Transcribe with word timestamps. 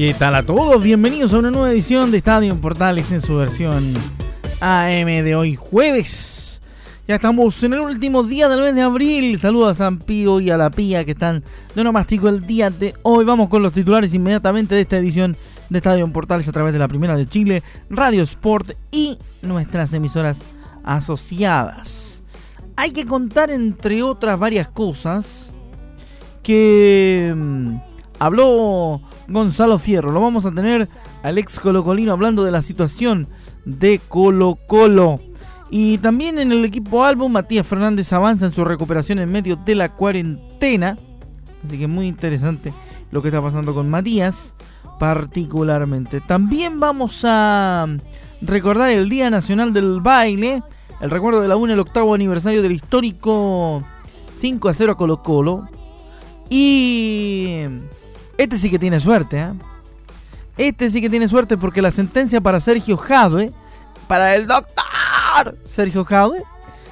¿Qué 0.00 0.14
tal 0.14 0.34
a 0.34 0.42
todos? 0.42 0.82
Bienvenidos 0.82 1.34
a 1.34 1.40
una 1.40 1.50
nueva 1.50 1.70
edición 1.70 2.10
de 2.10 2.16
Estadio 2.16 2.58
Portales 2.58 3.12
en 3.12 3.20
su 3.20 3.36
versión 3.36 3.92
AM 4.58 5.04
de 5.04 5.36
hoy 5.36 5.56
jueves. 5.56 6.62
Ya 7.06 7.16
estamos 7.16 7.62
en 7.62 7.74
el 7.74 7.80
último 7.80 8.22
día 8.22 8.48
del 8.48 8.62
mes 8.62 8.74
de 8.74 8.80
abril. 8.80 9.38
Saludos 9.38 9.72
a 9.72 9.74
San 9.74 9.98
Pío 9.98 10.40
y 10.40 10.48
a 10.48 10.56
la 10.56 10.70
Pía 10.70 11.04
que 11.04 11.10
están 11.10 11.44
de 11.74 11.84
nomástico 11.84 12.30
el 12.30 12.46
día 12.46 12.70
de 12.70 12.94
hoy. 13.02 13.26
Vamos 13.26 13.50
con 13.50 13.62
los 13.62 13.74
titulares 13.74 14.14
inmediatamente 14.14 14.74
de 14.74 14.80
esta 14.80 14.96
edición 14.96 15.36
de 15.68 15.76
Estadio 15.76 16.10
Portales 16.10 16.48
a 16.48 16.52
través 16.52 16.72
de 16.72 16.78
la 16.78 16.88
Primera 16.88 17.14
de 17.14 17.26
Chile, 17.26 17.62
Radio 17.90 18.22
Sport 18.22 18.70
y 18.90 19.18
nuestras 19.42 19.92
emisoras 19.92 20.38
asociadas. 20.82 22.22
Hay 22.74 22.92
que 22.92 23.04
contar 23.04 23.50
entre 23.50 24.02
otras 24.02 24.38
varias 24.38 24.70
cosas 24.70 25.50
que 26.42 27.34
mm, 27.36 27.76
habló 28.18 29.02
Gonzalo 29.30 29.78
Fierro. 29.78 30.12
Lo 30.12 30.20
vamos 30.20 30.44
a 30.44 30.52
tener 30.52 30.88
al 31.22 31.38
ex 31.38 31.58
colocolino 31.58 32.12
hablando 32.12 32.44
de 32.44 32.50
la 32.50 32.62
situación 32.62 33.28
de 33.64 34.00
Colo 34.08 34.58
Colo. 34.66 35.20
Y 35.70 35.98
también 35.98 36.38
en 36.38 36.50
el 36.50 36.64
equipo 36.64 37.04
álbum, 37.04 37.32
Matías 37.32 37.66
Fernández 37.66 38.12
avanza 38.12 38.46
en 38.46 38.52
su 38.52 38.64
recuperación 38.64 39.20
en 39.20 39.30
medio 39.30 39.56
de 39.56 39.76
la 39.76 39.88
cuarentena. 39.88 40.98
Así 41.64 41.78
que 41.78 41.86
muy 41.86 42.08
interesante 42.08 42.72
lo 43.12 43.22
que 43.22 43.28
está 43.28 43.40
pasando 43.40 43.72
con 43.72 43.88
Matías, 43.88 44.54
particularmente. 44.98 46.20
También 46.20 46.80
vamos 46.80 47.22
a 47.24 47.86
recordar 48.40 48.90
el 48.90 49.08
Día 49.08 49.30
Nacional 49.30 49.72
del 49.72 50.00
Baile. 50.00 50.62
El 51.00 51.10
recuerdo 51.10 51.40
de 51.40 51.48
la 51.48 51.56
UNE, 51.56 51.74
el 51.74 51.80
octavo 51.80 52.14
aniversario 52.14 52.62
del 52.62 52.72
histórico 52.72 53.82
5 54.38 54.68
a 54.68 54.74
0 54.74 54.92
a 54.92 54.96
Colo 54.96 55.22
Colo. 55.22 55.68
Y 56.48 56.89
este 58.42 58.56
sí 58.56 58.70
que 58.70 58.78
tiene 58.78 59.00
suerte, 59.00 59.38
¿eh? 59.38 59.52
Este 60.56 60.90
sí 60.90 61.00
que 61.00 61.10
tiene 61.10 61.28
suerte 61.28 61.56
porque 61.56 61.82
la 61.82 61.90
sentencia 61.90 62.40
para 62.40 62.58
Sergio 62.58 62.96
Jadwe, 62.96 63.52
para 64.08 64.34
el 64.34 64.46
doctor 64.46 65.58
Sergio 65.64 66.04
Jadwe, 66.04 66.42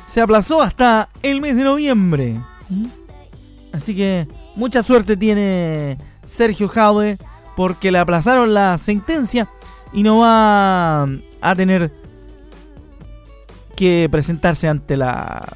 se 0.06 0.20
aplazó 0.20 0.60
hasta 0.60 1.08
el 1.22 1.40
mes 1.40 1.56
de 1.56 1.64
noviembre. 1.64 2.40
¿Mm? 2.68 2.86
Así 3.72 3.94
que 3.94 4.28
mucha 4.56 4.82
suerte 4.82 5.16
tiene 5.16 5.98
Sergio 6.22 6.68
Jadwe 6.68 7.16
porque 7.56 7.92
le 7.92 7.98
aplazaron 7.98 8.52
la 8.52 8.76
sentencia 8.78 9.48
y 9.92 10.02
no 10.02 10.18
va 10.18 11.02
a 11.40 11.54
tener 11.56 11.90
que 13.74 14.08
presentarse 14.10 14.68
ante 14.68 14.96
la 14.96 15.46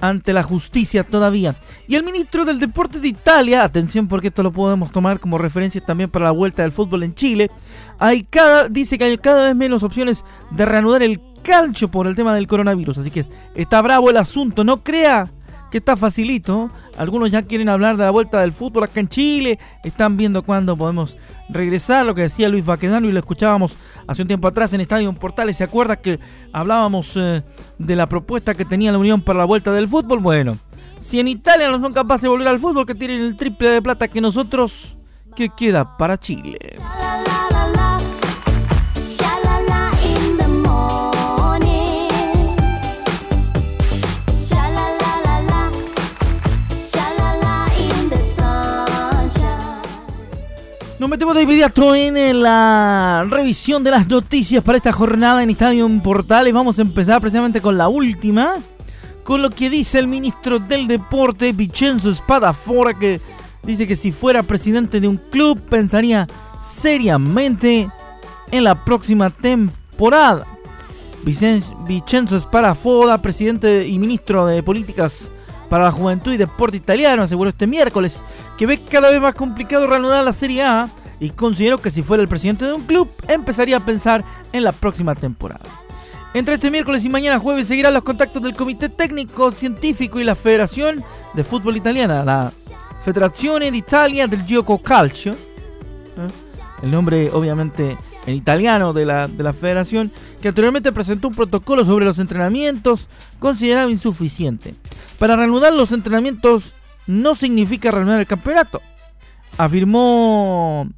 ante 0.00 0.32
la 0.32 0.42
justicia 0.42 1.04
todavía. 1.04 1.54
Y 1.88 1.94
el 1.94 2.02
ministro 2.02 2.44
del 2.44 2.58
Deporte 2.58 3.00
de 3.00 3.08
Italia, 3.08 3.64
atención 3.64 4.08
porque 4.08 4.28
esto 4.28 4.42
lo 4.42 4.52
podemos 4.52 4.92
tomar 4.92 5.20
como 5.20 5.38
referencia 5.38 5.80
también 5.80 6.10
para 6.10 6.26
la 6.26 6.30
vuelta 6.30 6.62
del 6.62 6.72
fútbol 6.72 7.02
en 7.02 7.14
Chile, 7.14 7.50
hay 7.98 8.24
cada, 8.24 8.68
dice 8.68 8.98
que 8.98 9.04
hay 9.04 9.18
cada 9.18 9.46
vez 9.46 9.56
menos 9.56 9.82
opciones 9.82 10.24
de 10.50 10.66
reanudar 10.66 11.02
el 11.02 11.20
calcio 11.42 11.90
por 11.90 12.06
el 12.06 12.16
tema 12.16 12.34
del 12.34 12.46
coronavirus. 12.46 12.98
Así 12.98 13.10
que 13.10 13.26
está 13.54 13.80
bravo 13.82 14.10
el 14.10 14.16
asunto, 14.16 14.64
no 14.64 14.78
crea 14.78 15.30
que 15.70 15.78
está 15.78 15.96
facilito. 15.96 16.70
Algunos 16.96 17.30
ya 17.30 17.42
quieren 17.42 17.68
hablar 17.68 17.96
de 17.96 18.04
la 18.04 18.10
vuelta 18.10 18.40
del 18.40 18.52
fútbol 18.52 18.84
acá 18.84 19.00
en 19.00 19.08
Chile, 19.08 19.58
están 19.84 20.16
viendo 20.16 20.42
cuándo 20.42 20.76
podemos 20.76 21.16
regresar, 21.52 22.06
lo 22.06 22.14
que 22.14 22.22
decía 22.22 22.48
Luis 22.48 22.64
Baquedano 22.64 23.08
y 23.08 23.12
lo 23.12 23.18
escuchábamos 23.18 23.74
hace 24.06 24.22
un 24.22 24.28
tiempo 24.28 24.48
atrás 24.48 24.72
en 24.72 24.80
Estadio 24.80 25.12
Portales. 25.12 25.56
¿Se 25.56 25.64
acuerda 25.64 25.96
que 25.96 26.18
hablábamos 26.52 27.16
eh, 27.16 27.42
de 27.78 27.96
la 27.96 28.06
propuesta 28.06 28.54
que 28.54 28.64
tenía 28.64 28.92
la 28.92 28.98
Unión 28.98 29.22
para 29.22 29.40
la 29.40 29.44
vuelta 29.44 29.72
del 29.72 29.88
fútbol? 29.88 30.20
Bueno, 30.20 30.58
si 30.98 31.20
en 31.20 31.28
Italia 31.28 31.70
no 31.70 31.80
son 31.80 31.92
capaces 31.92 32.22
de 32.22 32.28
volver 32.28 32.48
al 32.48 32.60
fútbol, 32.60 32.86
que 32.86 32.94
tienen 32.94 33.20
el 33.20 33.36
triple 33.36 33.70
de 33.70 33.82
plata 33.82 34.08
que 34.08 34.20
nosotros, 34.20 34.96
¿qué 35.34 35.48
queda 35.48 35.96
para 35.96 36.18
Chile? 36.18 36.58
Nos 51.00 51.08
metemos 51.08 51.34
de 51.34 51.44
inmediato 51.44 51.94
en 51.94 52.42
la 52.42 53.26
revisión 53.26 53.82
de 53.82 53.90
las 53.90 54.06
noticias 54.06 54.62
para 54.62 54.76
esta 54.76 54.92
jornada 54.92 55.42
en 55.42 55.48
Estadio 55.48 55.88
Portales. 56.02 56.52
Vamos 56.52 56.78
a 56.78 56.82
empezar 56.82 57.22
precisamente 57.22 57.62
con 57.62 57.78
la 57.78 57.88
última, 57.88 58.56
con 59.24 59.40
lo 59.40 59.48
que 59.48 59.70
dice 59.70 59.98
el 59.98 60.06
ministro 60.06 60.58
del 60.58 60.86
Deporte, 60.86 61.52
Vincenzo 61.52 62.12
Spadafora, 62.12 62.92
que 62.92 63.18
dice 63.62 63.86
que 63.86 63.96
si 63.96 64.12
fuera 64.12 64.42
presidente 64.42 65.00
de 65.00 65.08
un 65.08 65.16
club 65.16 65.58
pensaría 65.70 66.28
seriamente 66.62 67.88
en 68.50 68.62
la 68.62 68.84
próxima 68.84 69.30
temporada. 69.30 70.46
Vincenzo 71.24 72.38
Spadafora, 72.38 73.22
presidente 73.22 73.88
y 73.88 73.98
ministro 73.98 74.44
de 74.44 74.62
Políticas 74.62 75.30
para 75.70 75.84
la 75.84 75.92
Juventud 75.92 76.32
y 76.32 76.36
Deporte 76.36 76.76
Italiano, 76.76 77.22
aseguró 77.22 77.48
este 77.48 77.66
miércoles 77.66 78.20
que 78.58 78.66
ve 78.66 78.82
cada 78.82 79.08
vez 79.08 79.20
más 79.20 79.34
complicado 79.34 79.86
reanudar 79.86 80.22
la 80.24 80.32
Serie 80.32 80.64
A 80.64 80.90
y 81.20 81.30
consideró 81.30 81.78
que 81.78 81.92
si 81.92 82.02
fuera 82.02 82.22
el 82.22 82.28
presidente 82.28 82.66
de 82.66 82.74
un 82.74 82.82
club 82.82 83.08
empezaría 83.28 83.76
a 83.76 83.86
pensar 83.86 84.24
en 84.52 84.64
la 84.64 84.72
próxima 84.72 85.14
temporada. 85.14 85.64
Entre 86.34 86.54
este 86.54 86.70
miércoles 86.70 87.04
y 87.04 87.08
mañana 87.08 87.38
jueves 87.38 87.68
seguirán 87.68 87.94
los 87.94 88.02
contactos 88.02 88.42
del 88.42 88.54
Comité 88.54 88.88
Técnico 88.88 89.52
Científico 89.52 90.18
y 90.18 90.24
la 90.24 90.34
Federación 90.34 91.04
de 91.34 91.44
Fútbol 91.44 91.76
Italiana, 91.76 92.24
la 92.24 92.52
Federazione 93.04 93.70
d'Italia 93.70 94.26
del 94.26 94.44
Gioco 94.44 94.78
Calcio, 94.78 95.32
¿eh? 95.32 96.28
el 96.82 96.90
nombre 96.90 97.30
obviamente 97.32 97.96
en 98.30 98.36
italiano 98.36 98.92
de 98.92 99.06
la, 99.06 99.28
de 99.28 99.42
la 99.42 99.52
federación, 99.52 100.10
que 100.40 100.48
anteriormente 100.48 100.92
presentó 100.92 101.28
un 101.28 101.34
protocolo 101.34 101.84
sobre 101.84 102.04
los 102.04 102.18
entrenamientos 102.18 103.08
considerado 103.38 103.90
insuficiente. 103.90 104.74
Para 105.18 105.36
reanudar 105.36 105.72
los 105.72 105.92
entrenamientos 105.92 106.72
no 107.06 107.34
significa 107.34 107.90
reanudar 107.90 108.20
el 108.20 108.26
campeonato, 108.26 108.80
afirmó 109.58 110.88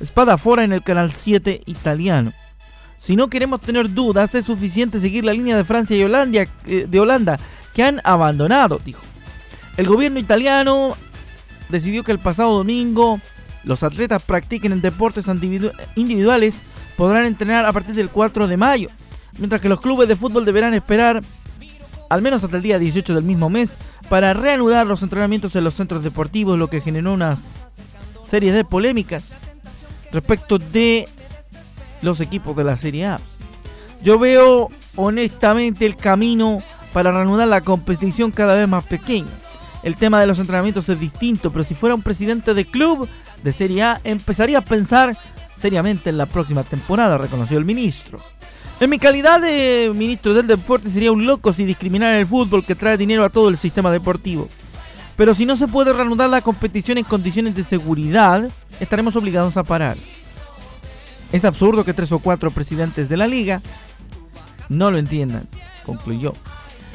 Espada 0.00 0.38
Fora 0.38 0.64
en 0.64 0.72
el 0.72 0.82
canal 0.82 1.12
7 1.12 1.62
italiano. 1.66 2.32
Si 2.98 3.16
no 3.16 3.28
queremos 3.28 3.60
tener 3.60 3.92
dudas, 3.92 4.34
es 4.34 4.44
suficiente 4.44 5.00
seguir 5.00 5.24
la 5.24 5.32
línea 5.32 5.56
de 5.56 5.64
Francia 5.64 5.96
y 5.96 6.02
Holanda, 6.02 6.46
eh, 6.66 6.86
de 6.88 7.00
Holanda 7.00 7.38
que 7.74 7.82
han 7.84 8.00
abandonado, 8.04 8.80
dijo. 8.84 9.02
El 9.76 9.86
gobierno 9.86 10.18
italiano 10.18 10.96
decidió 11.68 12.02
que 12.02 12.12
el 12.12 12.18
pasado 12.18 12.56
domingo 12.56 13.20
los 13.68 13.82
atletas 13.82 14.22
practiquen 14.22 14.72
en 14.72 14.80
deportes 14.80 15.26
individuales 15.94 16.62
podrán 16.96 17.26
entrenar 17.26 17.66
a 17.66 17.72
partir 17.72 17.94
del 17.94 18.08
4 18.08 18.48
de 18.48 18.56
mayo, 18.56 18.88
mientras 19.36 19.60
que 19.60 19.68
los 19.68 19.82
clubes 19.82 20.08
de 20.08 20.16
fútbol 20.16 20.46
deberán 20.46 20.72
esperar 20.72 21.22
al 22.08 22.22
menos 22.22 22.42
hasta 22.42 22.56
el 22.56 22.62
día 22.62 22.78
18 22.78 23.14
del 23.14 23.24
mismo 23.24 23.50
mes 23.50 23.76
para 24.08 24.32
reanudar 24.32 24.86
los 24.86 25.02
entrenamientos 25.02 25.54
en 25.54 25.64
los 25.64 25.74
centros 25.74 26.02
deportivos, 26.02 26.58
lo 26.58 26.68
que 26.68 26.80
generó 26.80 27.12
unas 27.12 27.44
series 28.26 28.54
de 28.54 28.64
polémicas 28.64 29.34
respecto 30.12 30.58
de 30.58 31.06
los 32.00 32.22
equipos 32.22 32.56
de 32.56 32.64
la 32.64 32.78
Serie 32.78 33.04
A. 33.04 33.20
Yo 34.02 34.18
veo 34.18 34.70
honestamente 34.96 35.84
el 35.84 35.96
camino 35.96 36.62
para 36.94 37.12
reanudar 37.12 37.48
la 37.48 37.60
competición 37.60 38.30
cada 38.30 38.54
vez 38.54 38.66
más 38.66 38.84
pequeño. 38.84 39.28
El 39.82 39.96
tema 39.96 40.20
de 40.20 40.26
los 40.26 40.38
entrenamientos 40.38 40.88
es 40.88 40.98
distinto, 40.98 41.50
pero 41.50 41.64
si 41.64 41.74
fuera 41.74 41.94
un 41.94 42.02
presidente 42.02 42.54
de 42.54 42.64
club 42.64 43.06
de 43.42 43.52
Serie 43.52 43.82
A, 43.82 44.00
empezaría 44.04 44.58
a 44.58 44.62
pensar 44.62 45.16
seriamente 45.56 46.10
en 46.10 46.18
la 46.18 46.26
próxima 46.26 46.64
temporada, 46.64 47.18
reconoció 47.18 47.58
el 47.58 47.64
ministro. 47.64 48.20
En 48.80 48.90
mi 48.90 48.98
calidad 48.98 49.40
de 49.40 49.90
ministro 49.94 50.34
del 50.34 50.46
deporte 50.46 50.90
sería 50.90 51.10
un 51.10 51.26
loco 51.26 51.52
si 51.52 51.64
discriminara 51.64 52.18
el 52.18 52.26
fútbol 52.26 52.64
que 52.64 52.76
trae 52.76 52.96
dinero 52.96 53.24
a 53.24 53.28
todo 53.28 53.48
el 53.48 53.58
sistema 53.58 53.90
deportivo. 53.90 54.48
Pero 55.16 55.34
si 55.34 55.46
no 55.46 55.56
se 55.56 55.66
puede 55.66 55.92
reanudar 55.92 56.30
la 56.30 56.42
competición 56.42 56.96
en 56.96 57.04
condiciones 57.04 57.56
de 57.56 57.64
seguridad, 57.64 58.48
estaremos 58.78 59.16
obligados 59.16 59.56
a 59.56 59.64
parar. 59.64 59.96
Es 61.32 61.44
absurdo 61.44 61.84
que 61.84 61.92
tres 61.92 62.12
o 62.12 62.20
cuatro 62.20 62.52
presidentes 62.52 63.08
de 63.08 63.16
la 63.16 63.26
liga 63.26 63.60
no 64.68 64.92
lo 64.92 64.98
entiendan, 64.98 65.42
concluyó. 65.84 66.32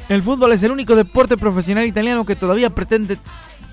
El 0.07 0.23
fútbol 0.23 0.53
es 0.53 0.63
el 0.63 0.71
único 0.71 0.95
deporte 0.95 1.35
profesional 1.35 1.85
italiano 1.85 2.25
que 2.25 2.37
todavía 2.37 2.69
pretende 2.69 3.17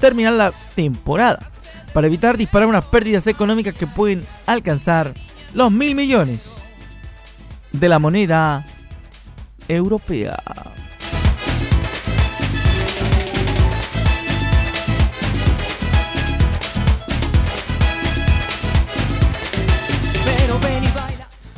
terminar 0.01 0.33
la 0.33 0.53
temporada 0.75 1.49
para 1.93 2.07
evitar 2.07 2.37
disparar 2.37 2.69
unas 2.69 2.85
pérdidas 2.85 3.27
económicas 3.27 3.75
que 3.75 3.87
pueden 3.87 4.25
alcanzar 4.47 5.13
los 5.55 5.71
mil 5.71 5.95
millones 5.95 6.53
de 7.73 7.89
la 7.89 7.99
moneda 7.99 8.65
europea. 9.69 10.37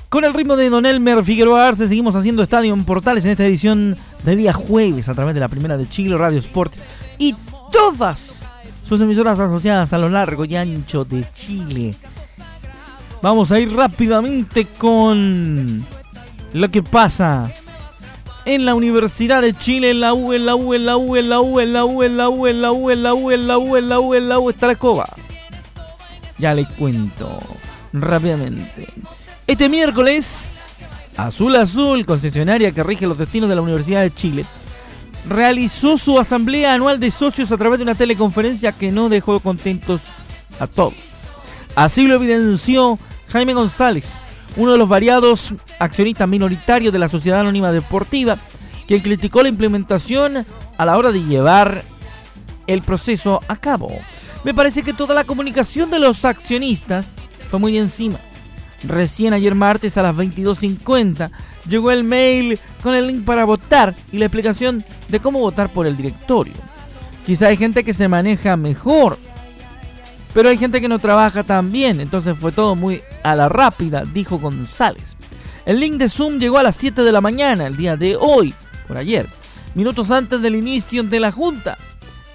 Con 0.09 0.25
el 0.25 0.35
ritmo 0.35 0.57
de 0.57 0.69
Don 0.69 0.85
Elmer 0.85 1.25
Figueroa 1.25 1.69
Arce 1.69 1.89
seguimos 1.89 2.15
haciendo 2.17 2.43
Estadio 2.43 2.75
en 2.75 2.85
Portales 2.85 3.25
en 3.25 3.31
esta 3.31 3.47
edición 3.47 3.97
de 4.25 4.37
día 4.37 4.53
jueves 4.53 5.09
a 5.09 5.15
través 5.15 5.33
de 5.33 5.41
la 5.41 5.49
primera 5.49 5.79
de 5.79 5.89
Chile, 5.89 6.19
Radio 6.19 6.39
Sport 6.39 6.75
y 7.17 7.35
todas 7.73 8.42
sus 8.89 9.01
emisoras 9.01 9.39
asociadas 9.39 9.93
a 9.93 9.99
lo 9.99 10.09
largo 10.09 10.45
y 10.45 10.57
ancho 10.57 11.05
de 11.05 11.25
Chile. 11.35 11.95
Vamos 13.23 13.53
a 13.53 13.61
ir 13.61 13.73
rápidamente 13.73 14.67
con 14.79 15.85
lo 16.53 16.71
que 16.71 16.83
pasa 16.83 17.51
en 18.45 18.65
la 18.65 18.75
Universidad 18.75 19.43
de 19.43 19.55
Chile, 19.55 19.91
en 19.91 20.01
la 20.01 20.15
U, 20.15 20.33
en 20.33 20.47
la 20.47 20.57
U, 20.57 20.75
en 20.75 20.87
la 20.87 20.97
U, 20.97 21.17
en 21.17 21.29
la 21.29 21.41
U, 21.41 21.61
en 21.61 21.73
la 21.73 21.85
U, 21.85 22.03
en 22.03 22.17
la 22.17 22.29
U, 22.29 22.47
en 22.49 22.61
la 22.63 22.73
U, 22.73 22.91
en 22.91 23.03
la 23.03 23.15
U, 23.15 23.31
en 23.31 23.47
la 23.47 23.59
U, 23.59 23.77
en 23.77 23.89
la 23.89 24.01
U, 24.01 24.15
en 24.15 24.29
la 24.29 24.39
U, 24.41 24.51
está 24.51 24.67
la 24.67 24.73
escoba. 24.73 25.09
Ya 26.39 26.55
le 26.55 26.67
cuento 26.67 27.39
rápidamente. 27.93 28.89
Este 29.47 29.69
miércoles, 29.69 30.49
Azul 31.17 31.55
Azul, 31.57 32.05
concesionaria 32.05 32.73
que 32.73 32.83
rige 32.83 33.07
los 33.07 33.19
destinos 33.19 33.49
de 33.49 33.55
la 33.55 33.63
Universidad 33.63 34.03
de 34.03 34.13
Chile, 34.13 34.45
realizó 35.29 35.97
su 35.97 36.19
asamblea 36.19 36.75
anual 36.75 37.01
de 37.01 37.11
socios 37.11 37.53
a 37.53 37.57
través 37.57 37.79
de 37.79 37.85
una 37.85 37.95
teleconferencia 37.95 38.73
que 38.73 38.91
no 38.91 39.09
dejó 39.09 39.41
contentos 39.41 40.03
a 40.59 40.67
todos. 40.67 40.95
Así 41.75 42.07
lo 42.07 42.17
evidenció 42.17 42.99
Jaime 43.29 43.55
González, 43.55 44.13
uno 44.57 44.73
de 44.73 44.79
los 44.79 44.89
variados 44.89 45.55
accionistas 45.79 46.29
minoritarios 46.29 46.93
de 46.93 46.99
la 46.99 47.09
Sociedad 47.09 47.41
Anónima 47.41 47.73
Deportiva, 47.73 48.39
que 48.87 49.03
criticó 49.03 49.43
la 49.43 49.49
implementación 49.49 50.45
a 50.77 50.85
la 50.85 50.99
hora 50.99 51.13
de 51.13 51.23
llevar 51.25 51.83
el 52.67 52.83
proceso 52.83 53.41
a 53.49 53.57
cabo. 53.57 53.91
Me 54.45 54.55
parece 54.55 54.83
que 54.83 54.93
toda 54.93 55.15
la 55.15 55.25
comunicación 55.25 55.91
de 55.91 55.99
los 55.99 56.25
accionistas 56.25 57.07
fue 57.49 57.59
muy 57.61 57.79
encima. 57.79 58.19
Recién 58.83 59.33
ayer 59.33 59.55
martes 59.55 59.97
a 59.97 60.03
las 60.03 60.17
22.50 60.17 61.31
llegó 61.69 61.91
el 61.91 62.05
mail 62.05 62.59
con 62.83 62.95
el 62.95 63.07
link 63.07 63.25
para 63.25 63.45
votar 63.45 63.95
y 64.13 64.19
la 64.19 64.27
explicación 64.27 64.85
de 65.09 65.21
cómo 65.21 65.41
votar 65.41 65.69
por 65.69 65.87
el 65.87 65.97
directorio. 65.97 66.55
Quizá 67.27 67.49
hay 67.49 67.57
gente 67.57 67.85
que 67.85 67.95
se 67.95 68.09
maneja 68.09 68.57
mejor, 68.57 69.19
pero 70.35 70.49
hay 70.49 70.59
gente 70.59 70.81
que 70.81 70.89
no 70.89 70.99
trabaja 70.99 71.45
tan 71.45 71.71
bien, 71.71 72.01
entonces 72.01 72.37
fue 72.37 72.53
todo 72.53 72.75
muy 72.75 73.03
a 73.23 73.35
la 73.35 73.49
rápida, 73.49 74.03
dijo 74.13 74.39
González. 74.39 75.17
El 75.65 75.79
link 75.79 75.95
de 75.95 76.09
Zoom 76.09 76.39
llegó 76.39 76.59
a 76.59 76.65
las 76.65 76.77
7 76.77 77.03
de 77.03 77.13
la 77.13 77.21
mañana, 77.21 77.67
el 77.67 77.77
día 77.77 77.97
de 77.97 78.17
hoy, 78.17 78.55
por 78.89 78.97
ayer, 78.97 79.27
minutos 79.75 80.11
antes 80.11 80.43
del 80.43 80.57
inicio 80.57 81.03
de 81.05 81.21
la 81.21 81.31
junta. 81.31 81.79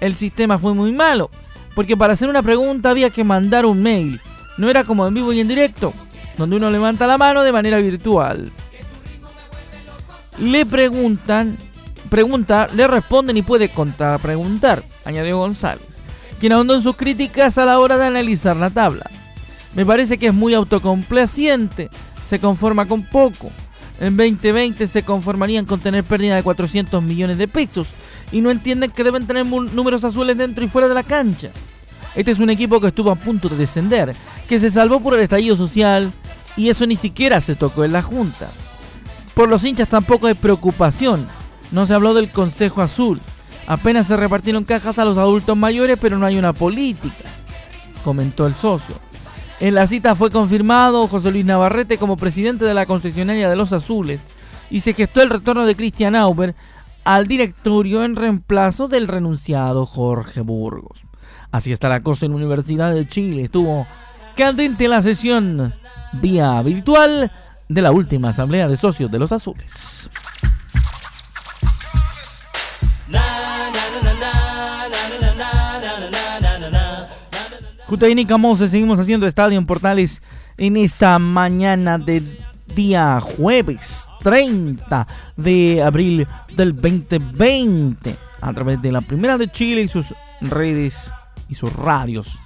El 0.00 0.14
sistema 0.14 0.56
fue 0.56 0.72
muy 0.72 0.92
malo, 0.92 1.30
porque 1.74 1.96
para 1.96 2.14
hacer 2.14 2.30
una 2.30 2.42
pregunta 2.42 2.90
había 2.90 3.10
que 3.10 3.24
mandar 3.24 3.66
un 3.66 3.82
mail, 3.82 4.20
no 4.56 4.70
era 4.70 4.84
como 4.84 5.06
en 5.06 5.14
vivo 5.14 5.32
y 5.32 5.40
en 5.40 5.48
directo 5.48 5.92
donde 6.38 6.56
uno 6.56 6.70
levanta 6.70 7.06
la 7.06 7.18
mano 7.18 7.42
de 7.42 7.52
manera 7.52 7.78
virtual. 7.78 8.50
Le 10.40 10.64
preguntan, 10.64 11.56
pregunta, 12.08 12.68
le 12.72 12.86
responden 12.86 13.36
y 13.36 13.42
puede 13.42 13.70
contrapreguntar, 13.70 14.84
añadió 15.04 15.38
González, 15.38 16.00
quien 16.38 16.52
ahondó 16.52 16.76
en 16.76 16.82
sus 16.82 16.94
críticas 16.94 17.58
a 17.58 17.64
la 17.64 17.80
hora 17.80 17.98
de 17.98 18.06
analizar 18.06 18.56
la 18.56 18.70
tabla. 18.70 19.10
Me 19.74 19.84
parece 19.84 20.16
que 20.16 20.28
es 20.28 20.34
muy 20.34 20.54
autocomplaciente, 20.54 21.90
se 22.24 22.38
conforma 22.38 22.86
con 22.86 23.02
poco. 23.02 23.50
En 24.00 24.16
2020 24.16 24.86
se 24.86 25.02
conformarían 25.02 25.66
con 25.66 25.80
tener 25.80 26.04
pérdida 26.04 26.36
de 26.36 26.44
400 26.44 27.02
millones 27.02 27.36
de 27.36 27.48
pesos 27.48 27.88
y 28.30 28.40
no 28.40 28.52
entienden 28.52 28.92
que 28.92 29.02
deben 29.02 29.26
tener 29.26 29.44
números 29.44 30.04
azules 30.04 30.38
dentro 30.38 30.64
y 30.64 30.68
fuera 30.68 30.86
de 30.86 30.94
la 30.94 31.02
cancha. 31.02 31.50
Este 32.14 32.30
es 32.30 32.38
un 32.38 32.50
equipo 32.50 32.80
que 32.80 32.88
estuvo 32.88 33.10
a 33.10 33.16
punto 33.16 33.48
de 33.48 33.56
descender, 33.56 34.14
que 34.46 34.60
se 34.60 34.70
salvó 34.70 35.00
por 35.00 35.14
el 35.14 35.20
estallido 35.20 35.56
social, 35.56 36.12
y 36.56 36.68
eso 36.68 36.86
ni 36.86 36.96
siquiera 36.96 37.40
se 37.40 37.56
tocó 37.56 37.84
en 37.84 37.92
la 37.92 38.02
Junta. 38.02 38.50
Por 39.38 39.48
los 39.48 39.62
hinchas 39.62 39.86
tampoco 39.86 40.26
hay 40.26 40.34
preocupación, 40.34 41.28
no 41.70 41.86
se 41.86 41.94
habló 41.94 42.12
del 42.12 42.32
Consejo 42.32 42.82
Azul, 42.82 43.20
apenas 43.68 44.08
se 44.08 44.16
repartieron 44.16 44.64
cajas 44.64 44.98
a 44.98 45.04
los 45.04 45.16
adultos 45.16 45.56
mayores 45.56 45.96
pero 46.00 46.18
no 46.18 46.26
hay 46.26 46.36
una 46.36 46.52
política, 46.52 47.30
comentó 48.02 48.48
el 48.48 48.54
socio. 48.54 48.96
En 49.60 49.76
la 49.76 49.86
cita 49.86 50.16
fue 50.16 50.32
confirmado 50.32 51.06
José 51.06 51.30
Luis 51.30 51.44
Navarrete 51.44 51.98
como 51.98 52.16
presidente 52.16 52.64
de 52.64 52.74
la 52.74 52.84
concesionaria 52.84 53.48
de 53.48 53.54
los 53.54 53.72
Azules 53.72 54.22
y 54.70 54.80
se 54.80 54.92
gestó 54.92 55.22
el 55.22 55.30
retorno 55.30 55.66
de 55.66 55.76
Christian 55.76 56.16
Auber 56.16 56.56
al 57.04 57.28
directorio 57.28 58.02
en 58.02 58.16
reemplazo 58.16 58.88
del 58.88 59.06
renunciado 59.06 59.86
Jorge 59.86 60.40
Burgos. 60.40 61.04
Así 61.52 61.70
está 61.70 61.88
la 61.88 62.02
cosa 62.02 62.26
en 62.26 62.34
Universidad 62.34 62.92
de 62.92 63.06
Chile. 63.06 63.44
Estuvo 63.44 63.86
candente 64.34 64.88
la 64.88 65.00
sesión 65.00 65.74
vía 66.14 66.60
virtual 66.62 67.30
de 67.68 67.82
la 67.82 67.92
última 67.92 68.30
asamblea 68.30 68.68
de 68.68 68.76
socios 68.76 69.10
de 69.10 69.18
los 69.18 69.32
azules. 69.32 70.10
Jutaini 77.86 78.26
Camose, 78.26 78.68
seguimos 78.68 78.98
haciendo 78.98 79.26
Estadio 79.26 79.58
en 79.58 79.64
Portales 79.64 80.20
en 80.58 80.76
esta 80.76 81.18
mañana 81.18 81.96
de 81.96 82.22
día 82.74 83.18
jueves 83.20 84.08
30 84.20 85.06
de 85.36 85.82
abril 85.82 86.26
del 86.54 86.74
2020 86.74 88.16
a 88.40 88.52
través 88.52 88.82
de 88.82 88.92
la 88.92 89.00
Primera 89.00 89.38
de 89.38 89.50
Chile 89.50 89.82
y 89.82 89.88
sus 89.88 90.06
redes 90.40 91.12
y 91.48 91.54
sus 91.54 91.72
radios 91.74 92.38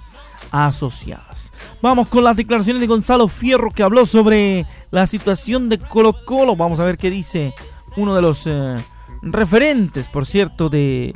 asociadas. 0.51 1.51
Vamos 1.83 2.07
con 2.07 2.23
las 2.23 2.37
declaraciones 2.37 2.79
de 2.79 2.87
Gonzalo 2.87 3.27
Fierro 3.27 3.69
que 3.69 3.83
habló 3.83 4.05
sobre 4.05 4.65
la 4.89 5.05
situación 5.05 5.67
de 5.67 5.77
Colo 5.77 6.15
Colo. 6.23 6.55
Vamos 6.55 6.79
a 6.79 6.85
ver 6.85 6.95
qué 6.95 7.09
dice 7.09 7.53
uno 7.97 8.15
de 8.15 8.21
los 8.21 8.43
eh, 8.45 8.75
referentes, 9.21 10.07
por 10.07 10.25
cierto, 10.25 10.69
de 10.69 11.13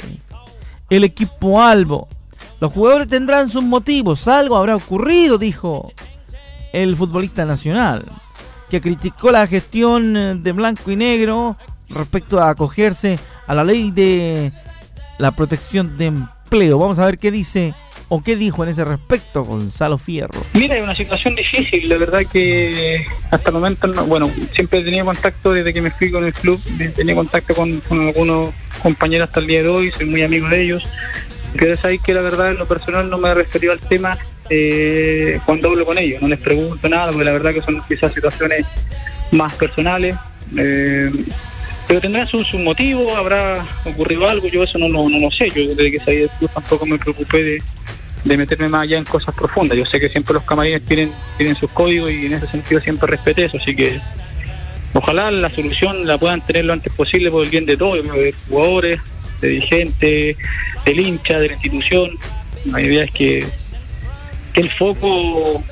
el 0.89 1.05
equipo 1.05 1.61
Albo. 1.61 2.09
Los 2.59 2.73
jugadores 2.73 3.07
tendrán 3.07 3.49
sus 3.49 3.63
motivos, 3.63 4.27
algo 4.27 4.57
habrá 4.57 4.75
ocurrido, 4.75 5.37
dijo 5.37 5.89
el 6.73 6.97
futbolista 6.97 7.45
nacional, 7.45 8.03
que 8.69 8.81
criticó 8.81 9.31
la 9.31 9.47
gestión 9.47 10.17
eh, 10.17 10.35
de 10.35 10.51
blanco 10.51 10.91
y 10.91 10.97
negro 10.97 11.55
respecto 11.87 12.41
a 12.41 12.49
acogerse 12.49 13.17
a 13.47 13.55
la 13.55 13.63
ley 13.63 13.91
de 13.91 14.51
la 15.17 15.31
protección 15.31 15.97
de 15.97 16.07
empleo. 16.07 16.77
Vamos 16.77 16.99
a 16.99 17.05
ver 17.05 17.19
qué 17.19 17.31
dice 17.31 17.73
o 18.09 18.21
qué 18.21 18.35
dijo 18.35 18.63
en 18.63 18.69
ese 18.69 18.85
respecto 18.85 19.43
Gonzalo 19.43 19.97
Fierro? 19.97 20.39
Mira, 20.53 20.77
es 20.77 20.83
una 20.83 20.95
situación 20.95 21.35
difícil, 21.35 21.89
la 21.89 21.97
verdad 21.97 22.21
que 22.31 23.05
hasta 23.31 23.49
el 23.49 23.55
momento, 23.55 23.87
bueno, 24.05 24.31
siempre 24.53 24.79
he 24.79 24.83
tenido 24.83 25.05
contacto 25.05 25.53
desde 25.53 25.73
que 25.73 25.81
me 25.81 25.91
fui 25.91 26.11
con 26.11 26.25
el 26.25 26.33
club, 26.33 26.59
he 26.79 26.89
tenido 26.89 27.17
contacto 27.17 27.53
con, 27.53 27.81
algunos 27.89 28.51
compañeros 28.81 29.27
hasta 29.27 29.39
el 29.39 29.47
día 29.47 29.63
de 29.63 29.69
hoy, 29.69 29.91
soy 29.91 30.05
muy 30.05 30.21
amigo 30.23 30.47
de 30.47 30.61
ellos, 30.61 30.83
pero 31.57 31.75
sabéis 31.75 32.01
que 32.01 32.13
la 32.13 32.21
verdad 32.21 32.51
en 32.51 32.57
lo 32.57 32.65
personal 32.65 33.09
no 33.09 33.17
me 33.17 33.29
he 33.29 33.33
referido 33.33 33.73
al 33.73 33.79
tema 33.79 34.17
eh, 34.49 35.39
cuando 35.45 35.69
hablo 35.69 35.85
con 35.85 35.97
ellos, 35.97 36.21
no 36.21 36.27
les 36.27 36.39
pregunto 36.39 36.87
nada, 36.87 37.07
porque 37.07 37.25
la 37.25 37.31
verdad 37.31 37.53
que 37.53 37.61
son 37.61 37.81
quizás 37.87 38.13
situaciones 38.13 38.65
más 39.31 39.53
personales. 39.55 40.15
Eh, 40.57 41.11
pero 41.87 42.01
tendrá 42.01 42.25
su, 42.25 42.43
su, 42.43 42.57
motivo, 42.57 43.15
habrá 43.15 43.65
ocurrido 43.85 44.27
algo, 44.27 44.47
yo 44.49 44.63
eso 44.63 44.77
no, 44.77 44.89
no, 44.89 45.09
no 45.09 45.19
lo 45.19 45.31
sé, 45.31 45.49
yo 45.49 45.73
desde 45.73 45.91
que 45.91 45.99
salí 45.99 46.17
del 46.17 46.29
club 46.31 46.51
tampoco 46.53 46.85
me 46.85 46.97
preocupé 46.97 47.43
de, 47.43 47.63
de 48.27 48.37
meterme 48.37 48.67
más 48.67 48.83
allá 48.83 48.97
en 48.97 49.05
cosas 49.05 49.33
profundas. 49.33 49.77
Yo 49.77 49.85
sé 49.85 49.99
que 49.99 50.09
siempre 50.09 50.33
los 50.33 50.43
camarines 50.43 50.83
tienen, 50.83 51.11
tienen 51.37 51.55
sus 51.55 51.69
códigos 51.71 52.11
y 52.11 52.25
en 52.25 52.33
ese 52.33 52.47
sentido 52.47 52.81
siempre 52.81 53.07
respeté 53.07 53.45
eso, 53.45 53.57
así 53.57 53.75
que 53.75 53.99
ojalá 54.93 55.31
la 55.31 55.49
solución 55.53 56.05
la 56.05 56.17
puedan 56.17 56.45
tener 56.45 56.65
lo 56.65 56.73
antes 56.73 56.91
posible 56.93 57.31
por 57.31 57.43
el 57.43 57.49
bien 57.49 57.65
de 57.65 57.77
todos, 57.77 58.03
de 58.03 58.33
jugadores, 58.49 58.99
de 59.41 59.47
dirigentes, 59.47 60.37
del 60.85 60.99
hincha, 60.99 61.39
de 61.39 61.47
la 61.47 61.53
institución. 61.53 62.11
La 62.65 62.81
idea 62.81 63.03
es 63.03 63.11
que, 63.11 63.45
que 64.53 64.61
el 64.61 64.69
foco 64.71 65.63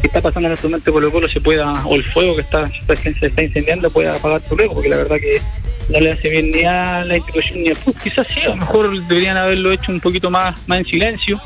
que 0.00 0.06
está 0.06 0.20
pasando 0.20 0.48
en 0.48 0.54
este 0.54 0.66
momento 0.66 0.92
Colo 0.92 1.12
Colo 1.12 1.28
se 1.28 1.40
pueda, 1.40 1.72
o 1.84 1.94
el 1.94 2.04
fuego 2.04 2.34
que 2.34 2.42
está, 2.42 2.66
se 2.66 3.26
está 3.26 3.42
incendiando 3.42 3.90
pueda 3.90 4.14
apagar 4.14 4.42
su 4.48 4.56
luego, 4.56 4.74
porque 4.74 4.88
la 4.88 4.96
verdad 4.96 5.16
que 5.16 5.40
no 5.88 6.00
le 6.00 6.12
hace 6.12 6.28
bien 6.28 6.50
ni 6.50 6.64
a 6.64 7.04
la 7.04 7.16
institución 7.16 7.62
ni 7.62 7.70
a 7.70 7.74
pues, 7.74 7.96
quizás 8.02 8.26
sí, 8.32 8.40
a 8.42 8.50
lo 8.50 8.56
mejor 8.56 9.06
deberían 9.06 9.36
haberlo 9.36 9.72
hecho 9.72 9.92
un 9.92 10.00
poquito 10.00 10.30
más, 10.30 10.68
más 10.68 10.78
en 10.78 10.84
silencio, 10.86 11.40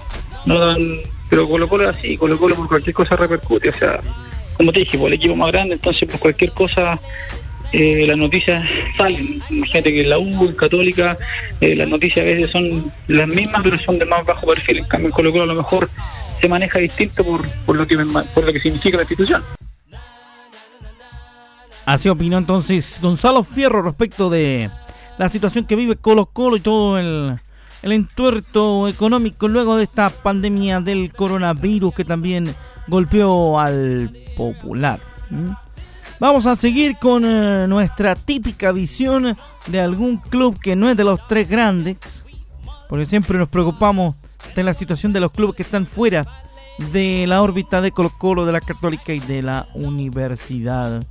no 0.47 0.59
dan, 0.59 1.01
pero 1.29 1.49
Colo 1.49 1.69
Colo 1.69 1.91
es 1.91 1.97
así, 1.97 2.17
Colo 2.17 2.39
Colo 2.39 2.55
por 2.55 2.69
cualquier 2.69 2.95
cosa 2.95 3.17
repercute, 3.17 3.69
o 3.69 3.73
sea, 3.73 4.01
como 4.57 4.73
te 4.73 4.81
dije, 4.81 4.97
por 4.97 5.09
el 5.09 5.15
equipo 5.15 5.37
más 5.37 5.53
grande, 5.53 5.75
entonces 5.75 6.09
por 6.09 6.21
cualquier 6.21 6.53
cosa 6.53 6.99
eh, 7.73 8.07
las 8.07 8.17
noticias 8.17 8.65
salen. 8.97 9.41
Imagínate 9.51 9.93
que 9.93 10.05
la 10.05 10.19
U, 10.19 10.55
Católica, 10.57 11.17
eh, 11.61 11.75
las 11.75 11.89
noticias 11.89 12.23
a 12.23 12.27
veces 12.27 12.51
son 12.51 12.91
las 13.09 13.29
mismas, 13.29 13.61
pero 13.63 13.79
son 13.81 13.99
de 13.99 14.07
más 14.07 14.25
bajo 14.25 14.47
perfil. 14.47 14.79
En 14.79 14.85
cambio, 14.85 15.09
en 15.09 15.13
Colo 15.13 15.33
Colo 15.33 15.45
a 15.45 15.47
lo 15.47 15.55
mejor 15.55 15.91
se 16.41 16.49
maneja 16.49 16.79
distinto 16.79 17.25
por, 17.25 17.49
por, 17.67 17.77
lo, 17.77 17.87
que, 17.87 17.97
por 17.97 18.45
lo 18.45 18.53
que 18.53 18.61
significa 18.61 18.97
la 18.97 19.03
institución. 19.03 19.43
Así 21.85 22.09
opinó 22.09 22.39
entonces 22.39 22.99
Gonzalo 23.01 23.45
Fierro 23.45 23.83
respecto 23.83 24.29
de 24.29 24.71
la 25.19 25.29
situación 25.29 25.67
que 25.67 25.77
vive 25.77 25.97
Colo 25.97 26.27
Colo 26.27 26.57
y 26.57 26.61
todo 26.61 26.99
el, 26.99 27.37
el 27.87 27.93
entuerto 27.93 28.89
económico 28.89 29.47
luego 29.47 29.77
de 29.77 29.85
esta 29.85 30.11
pandemia 30.11 30.81
del 30.81 31.13
coronavirus 31.13 31.95
que 31.95 32.05
también 32.05 32.53
golpeó 32.89 33.61
al 33.61 34.13
popular. 34.37 34.99
Vamos 36.19 36.47
a 36.47 36.57
seguir 36.57 36.97
con 36.97 37.25
eh, 37.25 37.67
nuestra 37.69 38.17
típica 38.17 38.73
visión 38.73 39.37
de 39.69 39.81
algún 39.81 40.17
club 40.17 40.59
que 40.59 40.75
no 40.75 40.91
es 40.91 40.97
de 40.97 41.05
los 41.05 41.29
tres 41.29 41.49
grandes, 41.49 42.25
porque 42.89 43.07
siempre 43.07 43.39
nos 43.39 43.49
preocupamos 43.49 44.17
de 44.57 44.65
la 44.65 44.75
situación 44.75 45.13
de 45.13 45.21
los 45.21 45.31
clubes 45.31 45.55
que 45.55 45.63
están 45.63 45.87
fuera 45.87 46.27
de 46.91 47.25
la 47.29 47.41
órbita 47.41 47.81
de 47.81 47.93
Colo 47.93 48.11
Colo, 48.19 48.47
de 48.47 48.53
la 48.53 48.61
Católica 48.61 49.13
y 49.13 49.21
de 49.21 49.43
la 49.43 49.69
Universidad 49.75 51.07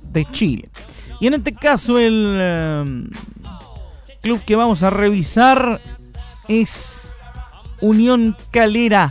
de 0.00 0.24
Chile. 0.26 0.68
Y 1.18 1.26
en 1.26 1.34
este 1.34 1.52
caso 1.52 1.98
el 1.98 2.38
eh, 2.40 2.84
club 4.22 4.40
que 4.44 4.56
vamos 4.56 4.82
a 4.82 4.90
revisar 4.90 5.80
es 6.48 7.10
Unión 7.80 8.36
Calera 8.50 9.10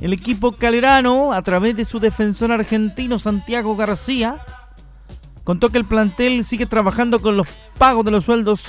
el 0.00 0.12
equipo 0.12 0.52
calerano, 0.52 1.32
a 1.32 1.42
través 1.42 1.74
de 1.76 1.84
su 1.84 1.98
defensor 1.98 2.52
argentino 2.52 3.18
Santiago 3.18 3.74
García, 3.76 4.44
contó 5.42 5.70
que 5.70 5.78
el 5.78 5.84
plantel 5.84 6.44
sigue 6.44 6.66
trabajando 6.66 7.18
con 7.18 7.36
los 7.36 7.48
pagos 7.78 8.04
de 8.04 8.12
los 8.12 8.24
sueldos 8.24 8.62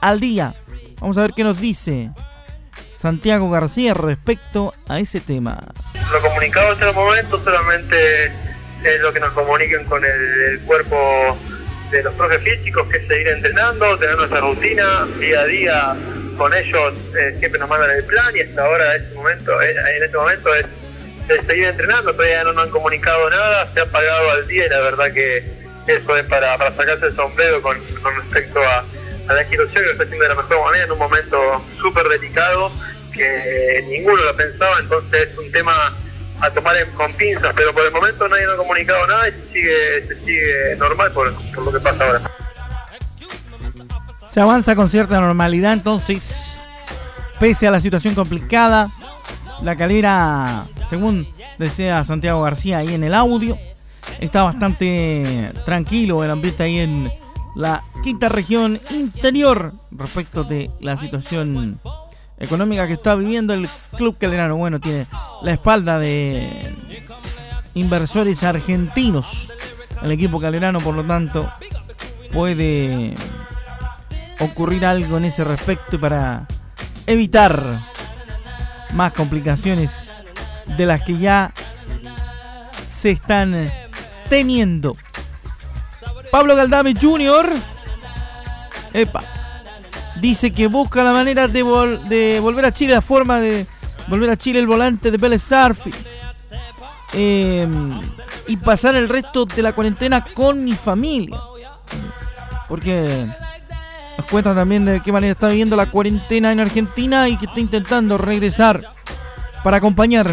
al 0.00 0.18
día. 0.18 0.56
Vamos 1.00 1.18
a 1.18 1.22
ver 1.22 1.34
qué 1.34 1.44
nos 1.44 1.60
dice 1.60 2.10
Santiago 2.98 3.48
García 3.48 3.94
respecto 3.94 4.74
a 4.88 4.98
ese 4.98 5.20
tema. 5.20 5.68
Lo 6.12 6.20
comunicado 6.20 6.72
hasta 6.72 6.88
el 6.88 6.96
momento 6.96 7.38
solamente 7.38 8.26
es 8.26 9.00
lo 9.02 9.12
que 9.12 9.20
nos 9.20 9.32
comuniquen 9.32 9.84
con 9.84 10.02
el, 10.04 10.60
cuerpo 10.66 10.96
de 11.90 12.02
los 12.02 12.14
profes 12.14 12.42
físicos, 12.42 12.88
que 12.88 12.98
es 12.98 13.08
seguir 13.08 13.28
entrenando, 13.28 13.98
tener 13.98 14.16
nuestra 14.16 14.40
rutina 14.40 15.06
día 15.18 15.40
a 15.40 15.46
día 15.46 15.96
con 16.36 16.54
ellos 16.54 16.94
eh, 17.18 17.36
siempre 17.38 17.60
nos 17.60 17.68
mandan 17.68 17.90
el 17.90 18.04
plan 18.04 18.34
y 18.34 18.40
hasta 18.40 18.64
ahora 18.64 18.96
este 18.96 19.14
momento, 19.14 19.60
eh, 19.60 19.74
en 19.96 20.02
este 20.02 20.16
momento 20.16 20.54
es, 20.54 20.66
seguir 21.46 21.66
entrenando, 21.66 22.12
todavía 22.12 22.42
no 22.44 22.52
nos 22.54 22.64
han 22.64 22.70
comunicado 22.70 23.28
nada, 23.28 23.70
se 23.72 23.80
ha 23.80 23.86
pagado 23.86 24.30
al 24.30 24.46
día 24.46 24.66
y 24.66 24.68
la 24.70 24.80
verdad 24.80 25.12
que 25.12 25.44
eso 25.86 26.16
es 26.16 26.26
para, 26.26 26.56
para 26.56 26.70
sacarse 26.70 27.06
el 27.06 27.12
sombrero 27.12 27.60
con, 27.60 27.76
respecto 28.16 28.60
a, 28.60 28.84
la 29.32 29.42
institución 29.42 29.84
que 29.84 29.90
está 29.90 30.04
haciendo 30.04 30.22
de 30.24 30.28
la 30.30 30.34
mejor 30.34 30.64
manera 30.64 30.84
en 30.86 30.90
un 30.92 30.98
momento 30.98 31.38
súper 31.78 32.08
delicado 32.08 32.72
que 33.12 33.84
ninguno 33.86 34.22
lo 34.22 34.34
pensaba, 34.34 34.78
entonces 34.80 35.28
es 35.28 35.38
un 35.38 35.52
tema 35.52 35.94
a 36.42 36.50
tomar 36.50 36.74
con 36.96 37.12
pinzas, 37.14 37.52
pero 37.54 37.72
por 37.72 37.84
el 37.84 37.92
momento 37.92 38.28
nadie 38.28 38.46
nos 38.46 38.54
ha 38.54 38.58
comunicado 38.58 39.06
nada 39.06 39.28
y 39.28 39.32
se 39.32 39.48
sigue, 39.48 40.06
se 40.08 40.14
sigue 40.16 40.76
normal 40.78 41.12
por, 41.12 41.32
por 41.54 41.64
lo 41.64 41.72
que 41.72 41.80
pasa 41.80 42.06
ahora. 42.06 42.20
Se 44.30 44.40
avanza 44.40 44.76
con 44.76 44.88
cierta 44.88 45.20
normalidad, 45.20 45.72
entonces, 45.72 46.58
pese 47.38 47.66
a 47.66 47.70
la 47.70 47.80
situación 47.80 48.14
complicada, 48.14 48.88
la 49.62 49.76
calera, 49.76 50.66
según 50.88 51.26
decía 51.58 52.04
Santiago 52.04 52.42
García 52.42 52.78
ahí 52.78 52.94
en 52.94 53.04
el 53.04 53.14
audio, 53.14 53.58
está 54.20 54.42
bastante 54.44 55.50
tranquilo 55.64 56.24
el 56.24 56.30
ambiente 56.30 56.62
ahí 56.62 56.78
en 56.78 57.10
la 57.56 57.82
quinta 58.02 58.28
región 58.28 58.80
interior 58.90 59.72
respecto 59.90 60.44
de 60.44 60.70
la 60.80 60.96
situación 60.96 61.80
económica 62.40 62.86
que 62.86 62.94
está 62.94 63.14
viviendo 63.14 63.52
el 63.52 63.68
club 63.96 64.16
calerano. 64.18 64.56
Bueno, 64.56 64.80
tiene 64.80 65.06
la 65.42 65.52
espalda 65.52 65.98
de 65.98 66.74
inversores 67.74 68.42
argentinos. 68.42 69.52
El 70.02 70.10
equipo 70.12 70.40
calerano, 70.40 70.80
por 70.80 70.94
lo 70.94 71.04
tanto, 71.04 71.52
puede 72.32 73.14
ocurrir 74.40 74.86
algo 74.86 75.18
en 75.18 75.26
ese 75.26 75.44
respecto 75.44 76.00
para 76.00 76.46
evitar 77.06 77.62
más 78.94 79.12
complicaciones 79.12 80.12
de 80.76 80.86
las 80.86 81.02
que 81.02 81.18
ya 81.18 81.52
se 83.00 83.10
están 83.10 83.70
teniendo. 84.28 84.96
Pablo 86.30 86.56
Galdame 86.56 86.94
Jr. 86.98 87.50
Epa, 88.92 89.22
dice 90.20 90.52
que 90.52 90.66
busca 90.66 91.02
la 91.02 91.12
manera 91.12 91.48
de, 91.48 91.62
de, 92.08 92.40
volver 92.40 92.64
a 92.64 92.72
Chile, 92.72 92.94
la 92.94 93.00
forma 93.00 93.40
de 93.40 93.66
volver 94.08 94.30
a 94.30 94.36
Chile 94.36 94.58
el 94.58 94.66
volante 94.66 95.10
de 95.10 95.18
Vélez 95.18 95.42
Sarfi. 95.42 95.90
Em, 97.12 98.00
y 98.46 98.56
pasar 98.56 98.94
el 98.94 99.08
resto 99.08 99.44
de 99.44 99.62
la 99.62 99.72
cuarentena 99.72 100.24
con 100.24 100.62
mi 100.62 100.72
familia. 100.72 101.40
Porque 102.68 103.26
nos 104.16 104.26
cuenta 104.26 104.54
también 104.54 104.84
de 104.84 105.00
qué 105.02 105.10
manera 105.10 105.32
está 105.32 105.48
viviendo 105.48 105.76
la 105.76 105.86
cuarentena 105.86 106.52
en 106.52 106.60
Argentina 106.60 107.28
y 107.28 107.36
que 107.36 107.46
está 107.46 107.58
intentando 107.58 108.16
regresar 108.16 108.80
para 109.64 109.78
acompañar 109.78 110.28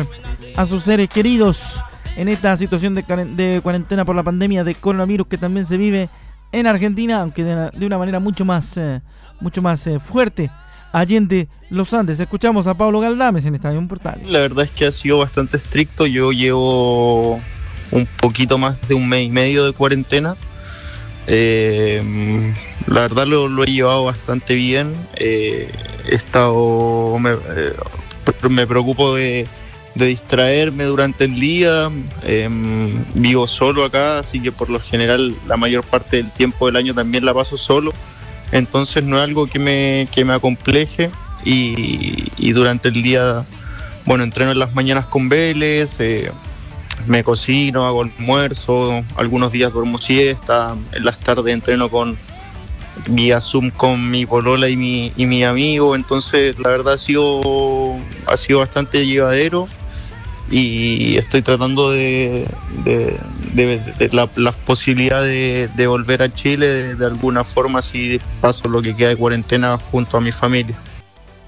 a 0.56 0.66
sus 0.66 0.84
seres 0.84 1.10
queridos 1.10 1.82
en 2.16 2.30
esta 2.30 2.56
situación 2.58 2.94
de, 2.94 3.60
cuarentena 3.62 4.06
por 4.06 4.16
la 4.16 4.24
pandemia 4.24 4.64
de 4.64 4.76
coronavirus 4.76 5.28
que 5.28 5.38
también 5.38 5.68
se 5.68 5.78
vive 5.78 6.10
en 6.52 6.66
Argentina, 6.66 7.22
aunque 7.22 7.44
de, 7.44 7.86
una 7.86 7.98
manera 7.98 8.20
mucho 8.20 8.46
más, 8.46 8.78
eh, 8.78 9.02
mucho 9.40 9.62
más 9.62 9.86
eh, 9.88 10.00
fuerte. 10.00 10.50
Allende 10.92 11.48
Los 11.70 11.94
Andes. 11.94 12.20
Escuchamos 12.20 12.68
a 12.68 12.74
Pablo 12.74 13.00
Galdames 13.00 13.46
en 13.46 13.56
Estadio 13.56 13.86
Portal. 13.88 14.22
La 14.26 14.40
verdad 14.40 14.66
es 14.66 14.72
que 14.72 14.86
ha 14.86 14.92
sido 14.92 15.20
bastante 15.20 15.58
estricto. 15.58 16.06
Yo 16.06 16.32
llevo 16.32 17.40
un 17.92 18.06
poquito 18.20 18.58
más 18.58 18.88
de 18.88 18.96
un 18.96 19.08
mes 19.08 19.28
y 19.28 19.30
medio 19.30 19.66
de 19.66 19.74
cuarentena. 19.74 20.36
Eh, 21.28 22.54
la 22.88 23.02
verdad 23.02 23.28
lo, 23.28 23.64
he 23.64 23.68
llevado 23.68 24.06
bastante 24.06 24.56
bien. 24.56 24.96
Eh, 25.16 25.72
he 26.10 26.16
estado. 26.16 27.18
Me, 27.20 27.32
eh, 27.32 28.68
preocupo 28.68 29.16
de, 29.16 29.48
distraerme 29.96 30.86
durante 30.86 31.26
el 31.26 31.40
día. 31.40 31.90
Em, 32.24 33.04
vivo 33.14 33.48
solo 33.48 33.84
acá, 33.84 34.20
así 34.20 34.40
que 34.40 34.52
por 34.52 34.70
lo 34.70 34.80
general 34.80 35.36
la 35.48 35.58
mayor 35.58 35.84
parte 35.84 36.18
del 36.18 36.32
tiempo 36.32 36.68
del 36.68 36.78
año 36.78 36.94
también 36.94 37.26
la 37.26 37.34
paso 37.34 37.58
solo. 37.58 37.92
Entonces 38.52 39.04
no 39.04 39.18
es 39.18 39.24
algo 39.24 39.48
que 39.48 39.60
me, 39.60 40.08
que 40.12 40.26
me 40.26 40.34
acompleje. 40.34 41.10
Y, 41.44 42.52
durante 42.52 42.90
el 42.90 43.02
día, 43.02 43.46
bueno, 44.06 44.24
entreno 44.24 44.52
en 44.52 44.60
las 44.60 44.74
mañanas 44.74 45.06
con 45.06 45.30
Vélez. 45.30 46.00
Eh, 46.00 46.32
me 47.06 47.24
cocino, 47.24 47.86
hago 47.86 48.04
almuerzo, 48.04 49.04
algunos 49.16 49.52
días 49.52 49.72
duermo 49.72 49.98
siesta, 49.98 50.76
en 50.92 51.06
las 51.06 51.20
tardes 51.20 51.54
entreno 51.54 51.90
con 51.90 52.18
vía 53.10 53.40
Zoom 53.40 53.70
con 53.70 54.10
mi 54.10 54.26
polola 54.26 54.68
y 54.70 54.76
mi, 54.76 55.14
y 55.16 55.26
mi 55.26 55.44
amigo, 55.44 55.96
entonces 55.96 56.58
la 56.60 56.70
verdad 56.70 56.94
ha 56.94 56.98
sido, 56.98 57.96
ha 58.26 58.38
sido 58.38 58.60
bastante 58.60 59.06
llevadero 59.06 59.68
y 60.50 61.18
estoy 61.18 61.42
tratando 61.42 61.92
de, 61.92 62.48
la, 64.12 64.30
las 64.36 64.56
posibilidades 64.56 65.76
de, 65.76 65.88
volver 65.88 66.22
a 66.22 66.34
Chile 66.34 66.96
de, 66.96 67.06
alguna 67.06 67.44
forma 67.44 67.82
si 67.82 68.20
paso 68.42 68.68
lo 68.68 68.82
que 68.82 68.96
queda 68.96 69.10
de 69.10 69.18
cuarentena 69.18 69.78
junto 69.92 70.18
a 70.18 70.22
mi 70.22 70.32
familia. 70.32 70.76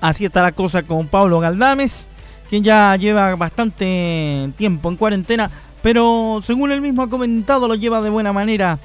Así 0.02 0.26
está 0.26 0.42
la 0.42 0.52
cosa 0.52 0.84
con 0.84 1.08
Pablo 1.08 1.40
Galdames 1.40 2.10
quien 2.50 2.64
ya 2.64 2.96
lleva 2.96 3.36
bastante 3.36 4.52
tiempo 4.58 4.90
en 4.90 4.98
cuarentena, 4.98 5.52
pero 5.84 6.40
según 6.44 6.72
él 6.72 6.82
mismo 6.82 7.04
ha 7.04 7.10
comentado, 7.10 7.68
lo 7.68 7.76
lleva 7.76 8.02
de 8.02 8.10
buena 8.10 8.34
manera 8.34 8.80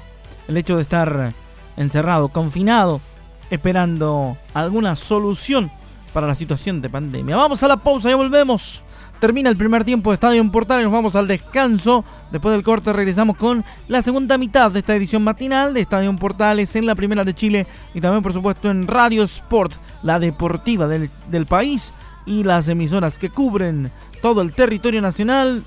el 0.47 0.55
hecho 0.55 0.75
de 0.75 0.83
estar 0.83 1.33
encerrado, 1.75 2.29
confinado, 2.29 3.01
esperando 3.49 4.37
alguna 4.53 4.95
solución 4.95 5.71
para 6.13 6.27
la 6.27 6.35
situación 6.35 6.81
de 6.81 6.89
pandemia. 6.89 7.35
Vamos 7.35 7.63
a 7.63 7.67
la 7.67 7.77
pausa, 7.77 8.09
ya 8.09 8.15
volvemos. 8.15 8.83
Termina 9.25 9.49
el 9.49 9.57
primer 9.57 9.83
tiempo 9.83 10.11
de 10.11 10.13
Estadio 10.13 10.39
en 10.39 10.51
Portal 10.51 10.81
y 10.81 10.83
nos 10.83 10.93
vamos 10.93 11.15
al 11.15 11.27
descanso. 11.27 12.05
Después 12.31 12.53
del 12.53 12.63
corte 12.63 12.93
regresamos 12.93 13.35
con 13.37 13.65
la 13.87 14.03
segunda 14.03 14.37
mitad 14.37 14.69
de 14.69 14.77
esta 14.77 14.95
edición 14.95 15.23
matinal 15.23 15.73
de 15.73 15.81
Estadio 15.81 16.15
Portales 16.15 16.75
en 16.75 16.85
la 16.85 16.93
primera 16.93 17.23
de 17.23 17.33
Chile 17.33 17.65
y 17.95 18.01
también 18.01 18.21
por 18.21 18.33
supuesto 18.33 18.69
en 18.69 18.85
Radio 18.85 19.23
Sport, 19.23 19.77
la 20.03 20.19
deportiva 20.19 20.87
del, 20.87 21.09
del 21.31 21.47
país 21.47 21.91
y 22.27 22.43
las 22.43 22.67
emisoras 22.67 23.17
que 23.17 23.31
cubren 23.31 23.91
todo 24.21 24.43
el 24.43 24.53
territorio 24.53 25.01
nacional 25.01 25.63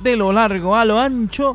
de 0.00 0.16
lo 0.16 0.32
largo 0.32 0.74
a 0.74 0.86
lo 0.86 0.98
ancho, 0.98 1.52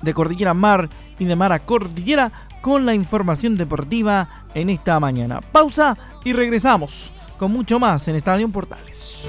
de 0.00 0.14
cordillera 0.14 0.52
a 0.52 0.54
mar 0.54 0.88
y 1.18 1.26
de 1.26 1.36
mar 1.36 1.52
a 1.52 1.58
cordillera, 1.58 2.32
con 2.62 2.86
la 2.86 2.94
información 2.94 3.58
deportiva 3.58 4.46
en 4.54 4.70
esta 4.70 4.98
mañana. 4.98 5.42
Pausa 5.42 5.98
y 6.24 6.32
regresamos 6.32 7.12
con 7.36 7.52
mucho 7.52 7.78
más 7.78 8.08
en 8.08 8.16
Estadio 8.16 8.48
Portales. 8.48 9.28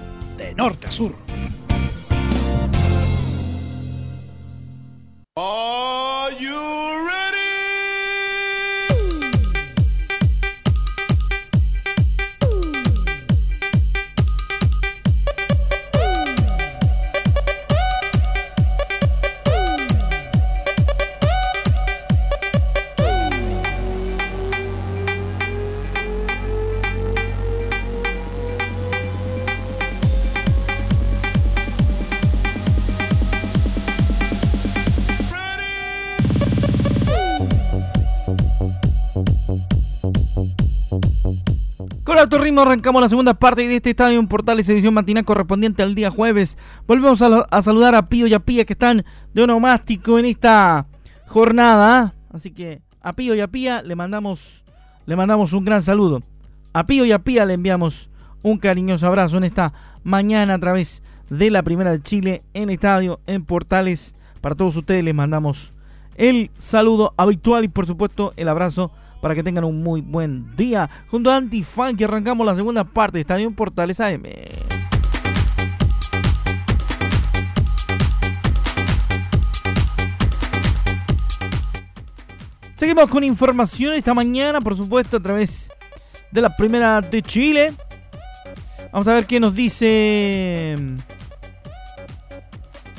de 0.49 0.55
norte 0.55 0.85
a 0.85 0.91
sur. 0.91 1.11
Arrancamos 42.59 43.01
la 43.01 43.07
segunda 43.07 43.33
parte 43.33 43.67
de 43.67 43.77
este 43.77 43.91
Estadio 43.91 44.19
en 44.19 44.27
Portales 44.27 44.67
edición 44.67 44.93
matinal 44.93 45.23
correspondiente 45.23 45.83
al 45.83 45.95
día 45.95 46.11
jueves. 46.11 46.57
Volvemos 46.85 47.21
a, 47.21 47.61
saludar 47.61 47.95
a 47.95 48.07
Pío 48.07 48.27
y 48.27 48.33
a 48.33 48.39
Pía 48.39 48.65
que 48.65 48.73
están 48.73 49.05
de 49.33 49.43
onomástico 49.43 50.19
en 50.19 50.25
esta 50.25 50.87
jornada. 51.27 52.13
Así 52.31 52.51
que 52.51 52.81
a 53.01 53.13
Pío 53.13 53.35
y 53.35 53.39
a 53.39 53.47
Pía 53.47 53.81
le 53.81 53.95
mandamos, 53.95 54.63
le 55.05 55.15
mandamos 55.15 55.53
un 55.53 55.63
gran 55.63 55.81
saludo. 55.81 56.19
A 56.73 56.85
Pío 56.85 57.05
y 57.05 57.13
a 57.13 57.19
Pía 57.19 57.45
le 57.45 57.53
enviamos 57.53 58.09
un 58.43 58.57
cariñoso 58.57 59.07
abrazo 59.07 59.37
en 59.37 59.45
esta 59.45 59.71
mañana 60.03 60.55
a 60.55 60.59
través 60.59 61.03
de 61.29 61.49
la 61.51 61.63
Primera 61.63 61.91
de 61.91 62.01
Chile 62.01 62.41
en 62.53 62.69
Estadio 62.69 63.19
en 63.27 63.45
Portales. 63.45 64.13
Para 64.41 64.55
todos 64.55 64.75
ustedes 64.75 65.03
les 65.05 65.15
mandamos 65.15 65.73
el 66.17 66.51
saludo 66.59 67.13
habitual 67.15 67.63
y 67.63 67.69
por 67.69 67.87
supuesto 67.87 68.33
el 68.35 68.49
abrazo 68.49 68.91
para 69.21 69.35
que 69.35 69.43
tengan 69.43 69.63
un 69.63 69.81
muy 69.81 70.01
buen 70.01 70.55
día. 70.57 70.89
Junto 71.09 71.31
a 71.31 71.37
Antifan 71.37 71.95
que 71.95 72.03
arrancamos 72.03 72.45
la 72.45 72.55
segunda 72.55 72.83
parte 72.83 73.17
de 73.17 73.21
Estadio 73.21 73.51
Portales 73.51 73.99
AM. 73.99 74.23
Seguimos 82.75 83.11
con 83.11 83.23
información 83.23 83.93
esta 83.93 84.15
mañana, 84.15 84.59
por 84.59 84.75
supuesto, 84.75 85.17
a 85.17 85.19
través 85.19 85.69
de 86.31 86.41
la 86.41 86.49
primera 86.55 86.99
de 86.99 87.21
Chile. 87.21 87.73
Vamos 88.91 89.07
a 89.07 89.13
ver 89.13 89.27
qué 89.27 89.39
nos 89.39 89.53
dice 89.53 90.75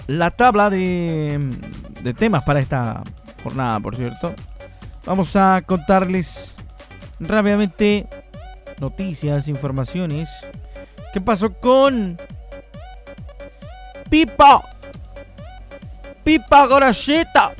la 0.06 0.30
tabla 0.30 0.70
de, 0.70 1.40
de 2.02 2.14
temas 2.14 2.44
para 2.44 2.61
esta 2.61 3.02
jornada, 3.42 3.80
por 3.80 3.96
cierto. 3.96 4.32
Vamos 5.04 5.34
a 5.34 5.62
contarles 5.66 6.52
rápidamente 7.18 8.06
noticias, 8.80 9.48
informaciones. 9.48 10.28
¿Qué 11.12 11.20
pasó 11.20 11.52
con 11.52 12.16
Pipa? 14.08 14.62
Pipa 16.24 16.66
Goracheta. 16.66 17.52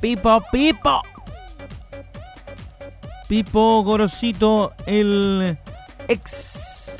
Pipo, 0.00 0.42
Pipo. 0.50 1.02
Pipo 3.28 3.82
Gorosito, 3.82 4.74
el 4.84 5.56
ex 6.08 6.92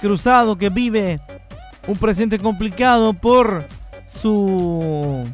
cruzado 0.00 0.56
que 0.56 0.68
vive 0.68 1.18
un 1.86 1.96
presente 1.96 2.38
complicado 2.38 3.14
por 3.14 3.64
su 4.06 5.24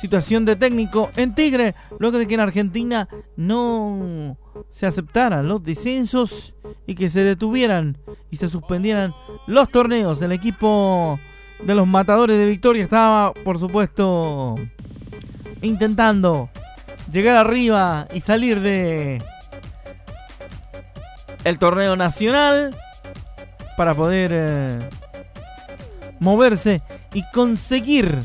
situación 0.00 0.44
de 0.44 0.56
técnico 0.56 1.10
en 1.16 1.34
Tigre, 1.34 1.74
luego 1.98 2.18
de 2.18 2.26
que 2.26 2.34
en 2.34 2.40
Argentina 2.40 3.08
no 3.36 4.36
se 4.70 4.86
aceptaran 4.86 5.48
los 5.48 5.62
descensos 5.62 6.54
y 6.86 6.94
que 6.94 7.10
se 7.10 7.20
detuvieran 7.24 7.98
y 8.30 8.36
se 8.36 8.48
suspendieran 8.48 9.12
los 9.46 9.70
torneos. 9.70 10.22
El 10.22 10.32
equipo 10.32 11.18
de 11.64 11.74
los 11.74 11.86
matadores 11.86 12.38
de 12.38 12.44
Victoria 12.46 12.84
estaba, 12.84 13.32
por 13.44 13.58
supuesto, 13.58 14.54
intentando 15.62 16.48
llegar 17.12 17.36
arriba 17.36 18.06
y 18.14 18.20
salir 18.20 18.60
de 18.60 19.18
el 21.44 21.58
torneo 21.58 21.96
nacional 21.96 22.76
para 23.76 23.94
poder 23.94 24.30
eh, 24.32 24.78
moverse 26.20 26.80
y 27.14 27.22
conseguir 27.32 28.18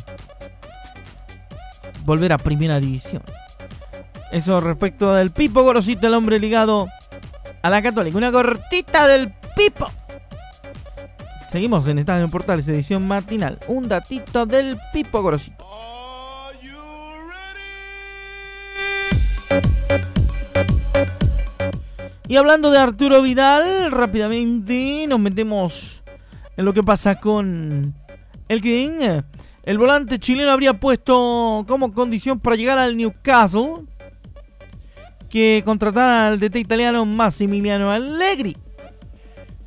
volver 2.05 2.33
a 2.33 2.37
primera 2.37 2.79
división. 2.79 3.21
Eso 4.31 4.59
respecto 4.59 5.13
del 5.13 5.31
Pipo 5.31 5.63
Gorosito, 5.63 6.07
el 6.07 6.13
hombre 6.13 6.39
ligado 6.39 6.87
a 7.61 7.69
la 7.69 7.81
Católica. 7.81 8.17
Una 8.17 8.31
cortita 8.31 9.07
del 9.07 9.31
Pipo. 9.55 9.87
Seguimos 11.51 11.87
en 11.87 11.99
Estadio 11.99 12.27
Portales, 12.29 12.67
edición 12.67 13.07
matinal. 13.07 13.59
Un 13.67 13.87
datito 13.87 14.45
del 14.45 14.77
Pipo 14.91 15.21
Gorosito. 15.21 15.63
Y 22.27 22.37
hablando 22.37 22.71
de 22.71 22.79
Arturo 22.79 23.21
Vidal, 23.21 23.91
rápidamente 23.91 25.05
nos 25.07 25.19
metemos 25.19 26.01
en 26.57 26.65
lo 26.65 26.73
que 26.73 26.81
pasa 26.81 27.19
con 27.19 27.93
el 28.49 28.61
King. 28.61 29.21
El 29.63 29.77
volante 29.77 30.19
chileno 30.19 30.51
habría 30.51 30.73
puesto 30.73 31.63
como 31.67 31.93
condición 31.93 32.37
para 32.37 32.57
llegar 32.57 32.77
al 32.77 32.97
Newcastle 32.97 33.85
que 35.29 35.61
contratara 35.63 36.27
al 36.27 36.39
DT 36.39 36.57
italiano 36.57 37.05
Massimiliano 37.05 37.89
Allegri. 37.89 38.57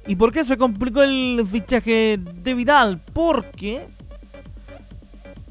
¿Y 0.06 0.14
por 0.16 0.32
qué 0.32 0.44
se 0.44 0.58
complicó 0.58 1.02
el 1.02 1.46
fichaje 1.50 2.20
de 2.20 2.54
Vidal? 2.54 3.00
Porque 3.14 3.80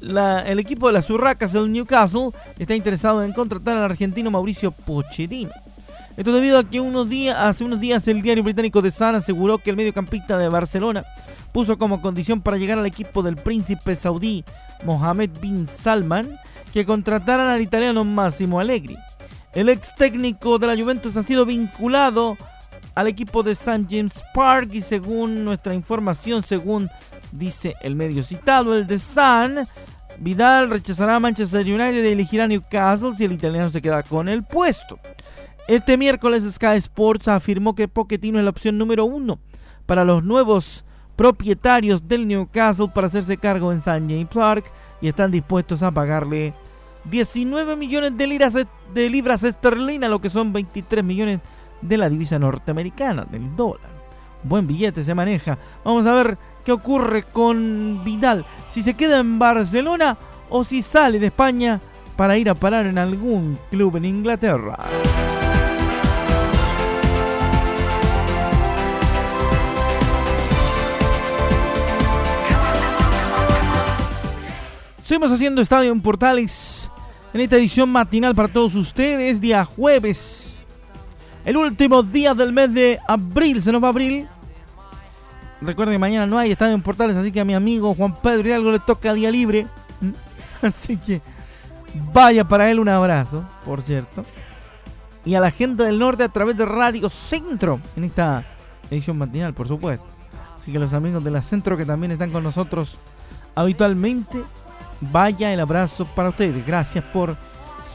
el 0.00 0.58
equipo 0.60 0.86
de 0.86 0.92
las 0.92 1.10
Urracas 1.10 1.52
del 1.52 1.72
Newcastle 1.72 2.30
está 2.58 2.74
interesado 2.76 3.24
en 3.24 3.32
contratar 3.32 3.76
al 3.76 3.84
argentino 3.84 4.30
Mauricio 4.30 4.70
Pochettino. 4.70 5.50
Esto 6.16 6.32
debido 6.32 6.58
a 6.58 6.64
que 6.64 6.80
unos 6.80 7.08
días, 7.08 7.36
hace 7.36 7.64
unos 7.64 7.80
días 7.80 8.06
el 8.08 8.22
diario 8.22 8.44
británico 8.44 8.80
The 8.80 8.92
Sun 8.92 9.16
aseguró 9.16 9.58
que 9.58 9.70
el 9.70 9.76
mediocampista 9.76 10.38
de 10.38 10.48
Barcelona 10.48 11.04
puso 11.56 11.78
como 11.78 12.02
condición 12.02 12.42
para 12.42 12.58
llegar 12.58 12.78
al 12.78 12.84
equipo 12.84 13.22
del 13.22 13.36
príncipe 13.36 13.96
saudí 13.96 14.44
Mohammed 14.84 15.30
bin 15.40 15.66
Salman 15.66 16.38
que 16.70 16.84
contrataran 16.84 17.46
al 17.46 17.62
italiano 17.62 18.04
Massimo 18.04 18.60
Allegri. 18.60 18.98
El 19.54 19.70
ex 19.70 19.94
técnico 19.94 20.58
de 20.58 20.66
la 20.66 20.76
Juventus 20.76 21.16
ha 21.16 21.22
sido 21.22 21.46
vinculado 21.46 22.36
al 22.94 23.06
equipo 23.06 23.42
de 23.42 23.52
St. 23.52 23.86
James 23.88 24.22
Park 24.34 24.68
y 24.74 24.82
según 24.82 25.46
nuestra 25.46 25.72
información, 25.72 26.44
según 26.46 26.90
dice 27.32 27.74
el 27.80 27.96
medio 27.96 28.22
citado, 28.22 28.76
el 28.76 28.86
The 28.86 28.98
Sun, 28.98 29.66
Vidal 30.18 30.68
rechazará 30.68 31.16
a 31.16 31.20
Manchester 31.20 31.64
United 31.64 32.04
y 32.04 32.08
elegirá 32.08 32.46
Newcastle 32.46 33.14
si 33.16 33.24
el 33.24 33.32
italiano 33.32 33.70
se 33.70 33.80
queda 33.80 34.02
con 34.02 34.28
el 34.28 34.42
puesto. 34.42 34.98
Este 35.68 35.96
miércoles 35.96 36.44
Sky 36.52 36.76
Sports 36.76 37.28
afirmó 37.28 37.74
que 37.74 37.88
Pochettino 37.88 38.36
es 38.38 38.44
la 38.44 38.50
opción 38.50 38.76
número 38.76 39.06
uno 39.06 39.38
para 39.86 40.04
los 40.04 40.22
nuevos 40.22 40.84
propietarios 41.16 42.06
del 42.06 42.28
Newcastle 42.28 42.90
para 42.94 43.06
hacerse 43.06 43.36
cargo 43.38 43.72
en 43.72 43.78
St. 43.78 44.04
James 44.06 44.28
Park 44.32 44.70
y 45.00 45.08
están 45.08 45.30
dispuestos 45.30 45.82
a 45.82 45.90
pagarle 45.90 46.54
19 47.04 47.76
millones 47.76 48.16
de, 48.16 48.66
de 48.94 49.10
libras 49.10 49.42
esterlinas, 49.42 50.10
lo 50.10 50.20
que 50.20 50.28
son 50.28 50.52
23 50.52 51.02
millones 51.02 51.40
de 51.80 51.96
la 51.96 52.08
divisa 52.08 52.38
norteamericana, 52.38 53.24
del 53.24 53.54
dólar. 53.56 53.90
Buen 54.42 54.66
billete 54.66 55.02
se 55.02 55.14
maneja. 55.14 55.58
Vamos 55.84 56.06
a 56.06 56.14
ver 56.14 56.38
qué 56.64 56.72
ocurre 56.72 57.22
con 57.22 58.02
Vidal. 58.04 58.44
Si 58.70 58.82
se 58.82 58.94
queda 58.94 59.18
en 59.18 59.38
Barcelona 59.38 60.16
o 60.50 60.64
si 60.64 60.82
sale 60.82 61.18
de 61.18 61.26
España 61.26 61.80
para 62.16 62.38
ir 62.38 62.48
a 62.48 62.54
parar 62.54 62.86
en 62.86 62.98
algún 62.98 63.58
club 63.70 63.96
en 63.96 64.04
Inglaterra. 64.04 64.78
Seguimos 75.06 75.30
haciendo 75.30 75.62
Estadio 75.62 75.92
en 75.92 76.00
Portales 76.00 76.90
en 77.32 77.40
esta 77.40 77.54
edición 77.54 77.88
matinal 77.88 78.34
para 78.34 78.48
todos 78.48 78.74
ustedes, 78.74 79.40
día 79.40 79.64
jueves. 79.64 80.56
El 81.44 81.56
último 81.58 82.02
día 82.02 82.34
del 82.34 82.52
mes 82.52 82.74
de 82.74 82.98
abril, 83.06 83.62
se 83.62 83.70
nos 83.70 83.84
va 83.84 83.90
abril. 83.90 84.26
Recuerden 85.60 85.94
que 85.94 86.00
mañana 86.00 86.26
no 86.26 86.36
hay 86.36 86.50
Estadio 86.50 86.74
en 86.74 86.82
Portales, 86.82 87.14
así 87.14 87.30
que 87.30 87.38
a 87.38 87.44
mi 87.44 87.54
amigo 87.54 87.94
Juan 87.94 88.16
Pedro 88.20 88.48
Hidalgo 88.48 88.72
le 88.72 88.80
toca 88.80 89.14
día 89.14 89.30
libre. 89.30 89.68
Así 90.62 90.96
que 90.96 91.20
vaya 92.12 92.42
para 92.42 92.68
él 92.68 92.80
un 92.80 92.88
abrazo, 92.88 93.44
por 93.64 93.82
cierto. 93.82 94.24
Y 95.24 95.36
a 95.36 95.40
la 95.40 95.52
gente 95.52 95.84
del 95.84 96.00
norte 96.00 96.24
a 96.24 96.30
través 96.30 96.56
de 96.56 96.66
Radio 96.66 97.08
Centro 97.10 97.78
en 97.96 98.02
esta 98.02 98.44
edición 98.90 99.18
matinal, 99.18 99.54
por 99.54 99.68
supuesto. 99.68 100.04
Así 100.58 100.72
que 100.72 100.80
los 100.80 100.92
amigos 100.92 101.22
de 101.22 101.30
la 101.30 101.42
Centro 101.42 101.76
que 101.76 101.84
también 101.84 102.10
están 102.10 102.32
con 102.32 102.42
nosotros 102.42 102.98
habitualmente, 103.54 104.42
vaya 105.00 105.52
el 105.52 105.60
abrazo 105.60 106.04
para 106.04 106.30
ustedes. 106.30 106.66
Gracias 106.66 107.04
por 107.04 107.36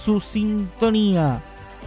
su 0.03 0.19
sintonía. 0.19 1.41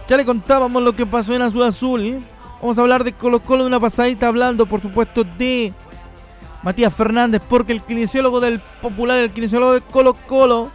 Ya 0.07 0.17
le 0.17 0.25
contábamos 0.25 0.83
lo 0.83 0.93
que 0.93 1.05
pasó 1.05 1.33
en 1.33 1.41
Azul 1.41 1.63
Azul. 1.63 2.23
Vamos 2.61 2.77
a 2.77 2.81
hablar 2.81 3.03
de 3.03 3.13
Colo 3.13 3.41
Colo 3.41 3.63
de 3.63 3.67
una 3.67 3.79
pasadita 3.79 4.27
hablando, 4.27 4.65
por 4.65 4.81
supuesto, 4.81 5.23
de 5.23 5.73
Matías 6.63 6.93
Fernández, 6.93 7.41
porque 7.47 7.73
el 7.73 7.81
kinesiólogo 7.81 8.39
del 8.39 8.59
popular, 8.81 9.17
el 9.17 9.31
kinesiólogo 9.31 9.73
de 9.73 9.81
Colo 9.81 10.13
Colo, 10.27 10.69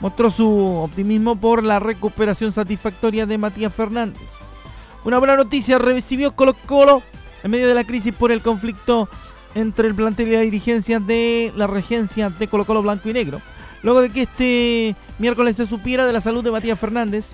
mostró 0.00 0.30
su 0.30 0.48
optimismo 0.48 1.36
por 1.36 1.62
la 1.62 1.78
recuperación 1.78 2.52
satisfactoria 2.52 3.26
de 3.26 3.38
Matías 3.38 3.72
Fernández. 3.72 4.22
Una 5.04 5.18
buena 5.18 5.36
noticia 5.36 5.78
recibió 5.78 6.34
Colo 6.34 6.54
Colo 6.66 7.02
en 7.42 7.50
medio 7.50 7.68
de 7.68 7.74
la 7.74 7.84
crisis 7.84 8.14
por 8.14 8.32
el 8.32 8.40
conflicto 8.40 9.08
entre 9.54 9.88
el 9.88 9.94
plantel 9.94 10.28
y 10.28 10.32
la 10.32 10.40
dirigencia 10.40 11.00
de 11.00 11.52
la 11.56 11.66
regencia 11.66 12.30
de 12.30 12.48
Colo 12.48 12.64
Colo 12.64 12.82
Blanco 12.82 13.08
y 13.08 13.12
Negro. 13.12 13.40
Luego 13.82 14.00
de 14.00 14.10
que 14.10 14.22
este 14.22 14.96
miércoles 15.18 15.56
se 15.56 15.66
supiera 15.66 16.06
de 16.06 16.12
la 16.12 16.20
salud 16.20 16.42
de 16.42 16.50
Matías 16.50 16.78
Fernández, 16.78 17.32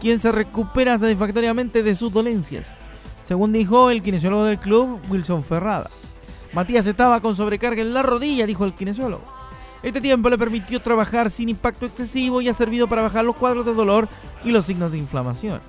quien 0.00 0.20
se 0.20 0.32
recupera 0.32 0.98
satisfactoriamente 0.98 1.82
de 1.82 1.94
sus 1.94 2.12
dolencias, 2.12 2.74
según 3.26 3.52
dijo 3.52 3.90
el 3.90 4.02
kinesiólogo 4.02 4.44
del 4.44 4.58
club, 4.58 5.00
Wilson 5.08 5.44
Ferrada. 5.44 5.90
Matías 6.52 6.86
estaba 6.86 7.20
con 7.20 7.36
sobrecarga 7.36 7.82
en 7.82 7.94
la 7.94 8.02
rodilla, 8.02 8.46
dijo 8.46 8.64
el 8.64 8.74
kinesiólogo. 8.74 9.24
Este 9.82 10.00
tiempo 10.00 10.30
le 10.30 10.38
permitió 10.38 10.80
trabajar 10.80 11.30
sin 11.30 11.50
impacto 11.50 11.84
excesivo 11.84 12.40
y 12.40 12.48
ha 12.48 12.54
servido 12.54 12.86
para 12.86 13.02
bajar 13.02 13.24
los 13.24 13.36
cuadros 13.36 13.66
de 13.66 13.74
dolor 13.74 14.08
y 14.42 14.50
los 14.50 14.64
signos 14.64 14.90
de 14.90 14.98
inflamación. 14.98 15.60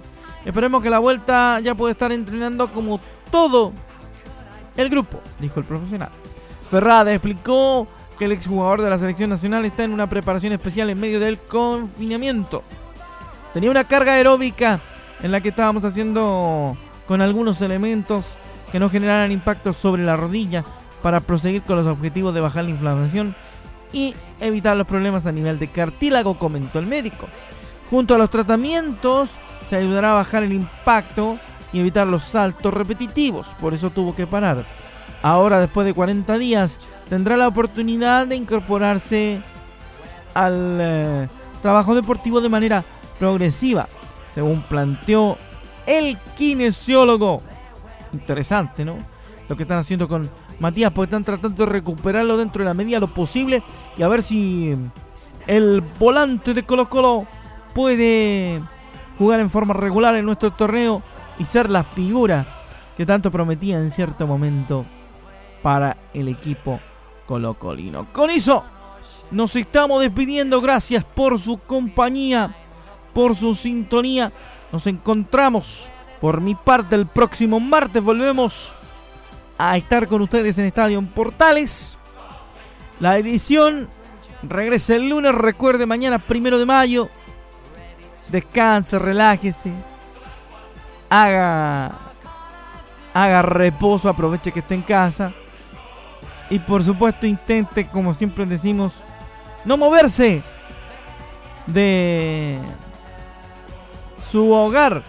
Esperemos 0.45 0.81
que 0.81 0.89
la 0.89 0.99
vuelta 0.99 1.59
ya 1.59 1.75
pueda 1.75 1.91
estar 1.91 2.11
entrenando 2.11 2.67
como 2.67 2.99
todo 3.31 3.73
el 4.77 4.89
grupo, 4.89 5.21
dijo 5.39 5.59
el 5.59 5.65
profesional. 5.65 6.09
Ferrada 6.69 7.13
explicó 7.13 7.87
que 8.17 8.25
el 8.25 8.31
exjugador 8.31 8.81
de 8.81 8.89
la 8.89 8.97
selección 8.97 9.29
nacional 9.29 9.65
está 9.65 9.83
en 9.83 9.91
una 9.91 10.07
preparación 10.07 10.53
especial 10.53 10.89
en 10.89 10.99
medio 10.99 11.19
del 11.19 11.37
confinamiento. 11.37 12.63
Tenía 13.53 13.71
una 13.71 13.83
carga 13.83 14.13
aeróbica 14.13 14.79
en 15.21 15.31
la 15.31 15.41
que 15.41 15.49
estábamos 15.49 15.83
haciendo 15.85 16.77
con 17.07 17.21
algunos 17.21 17.61
elementos 17.61 18.25
que 18.71 18.79
no 18.79 18.89
generaran 18.89 19.31
impacto 19.31 19.73
sobre 19.73 20.03
la 20.03 20.15
rodilla 20.15 20.63
para 21.01 21.19
proseguir 21.19 21.61
con 21.61 21.77
los 21.77 21.87
objetivos 21.87 22.33
de 22.33 22.41
bajar 22.41 22.63
la 22.63 22.71
inflamación 22.71 23.35
y 23.93 24.13
evitar 24.39 24.75
los 24.75 24.87
problemas 24.87 25.25
a 25.25 25.31
nivel 25.31 25.59
de 25.59 25.69
cartílago, 25.69 26.35
comentó 26.35 26.79
el 26.79 26.87
médico. 26.87 27.27
Junto 27.89 28.15
a 28.15 28.17
los 28.17 28.29
tratamientos 28.29 29.29
se 29.69 29.75
ayudará 29.75 30.11
a 30.11 30.15
bajar 30.15 30.43
el 30.43 30.51
impacto 30.51 31.37
y 31.75 31.81
evitar 31.81 32.07
los 32.07 32.23
saltos 32.23 32.73
repetitivos, 32.73 33.47
por 33.59 33.73
eso 33.73 33.89
tuvo 33.89 34.15
que 34.15 34.25
parar. 34.25 34.63
Ahora, 35.21 35.59
después 35.59 35.85
de 35.85 35.93
40 35.93 36.37
días, 36.37 36.79
tendrá 37.09 37.35
la 37.35 37.49
oportunidad 37.49 38.27
de 38.27 38.37
incorporarse 38.37 39.41
al 40.33 40.77
eh, 40.79 41.27
trabajo 41.61 41.93
deportivo 41.93 42.39
de 42.39 42.47
manera 42.47 42.81
progresiva, 43.19 43.89
según 44.33 44.61
planteó 44.61 45.37
el 45.85 46.17
kinesiólogo. 46.37 47.41
Interesante, 48.13 48.85
¿no? 48.85 48.95
Lo 49.49 49.57
que 49.57 49.63
están 49.63 49.79
haciendo 49.79 50.07
con 50.07 50.29
Matías, 50.59 50.93
porque 50.93 51.07
están 51.07 51.25
tratando 51.25 51.65
de 51.65 51.71
recuperarlo 51.73 52.37
dentro 52.37 52.63
de 52.63 52.69
la 52.69 52.73
medida 52.73 53.01
lo 53.01 53.13
posible 53.13 53.61
y 53.97 54.03
a 54.03 54.07
ver 54.07 54.23
si 54.23 54.77
el 55.45 55.83
volante 55.99 56.53
de 56.53 56.63
Colo 56.63 56.87
Colo 56.87 57.27
puede 57.73 58.61
jugar 59.17 59.41
en 59.41 59.49
forma 59.49 59.73
regular 59.73 60.15
en 60.15 60.25
nuestro 60.25 60.51
torneo 60.51 61.01
y 61.39 61.45
ser 61.45 61.69
la 61.69 61.83
figura 61.83 62.45
que 62.97 63.05
tanto 63.05 63.31
prometía 63.31 63.77
en 63.77 63.91
cierto 63.91 64.25
momento 64.25 64.85
para 65.61 65.97
el 66.13 66.27
equipo 66.27 66.79
colocolino. 67.25 68.07
Con 68.13 68.29
eso 68.29 68.63
nos 69.31 69.55
estamos 69.55 70.01
despidiendo. 70.01 70.61
Gracias 70.61 71.03
por 71.03 71.39
su 71.39 71.57
compañía, 71.57 72.55
por 73.13 73.35
su 73.35 73.55
sintonía. 73.55 74.31
Nos 74.71 74.87
encontramos 74.87 75.89
por 76.21 76.41
mi 76.41 76.55
parte 76.55 76.95
el 76.95 77.05
próximo 77.05 77.59
martes. 77.59 78.03
Volvemos 78.03 78.73
a 79.57 79.77
estar 79.77 80.07
con 80.07 80.21
ustedes 80.21 80.57
en 80.57 80.65
Estadio 80.65 81.01
Portales. 81.01 81.97
La 82.99 83.17
edición 83.17 83.89
regresa 84.43 84.95
el 84.95 85.09
lunes. 85.09 85.35
Recuerde, 85.35 85.85
mañana 85.85 86.19
primero 86.19 86.59
de 86.59 86.65
mayo. 86.65 87.09
Descanse, 88.29 88.97
relájese. 88.99 89.71
Haga, 91.09 91.91
haga 93.13 93.41
reposo, 93.41 94.09
aproveche 94.09 94.51
que 94.51 94.59
esté 94.59 94.75
en 94.75 94.81
casa. 94.81 95.31
Y 96.49 96.59
por 96.59 96.83
supuesto 96.83 97.25
intente, 97.25 97.87
como 97.87 98.13
siempre 98.13 98.45
decimos, 98.45 98.93
no 99.63 99.77
moverse 99.77 100.41
de 101.67 102.59
su 104.31 104.51
hogar. 104.51 105.03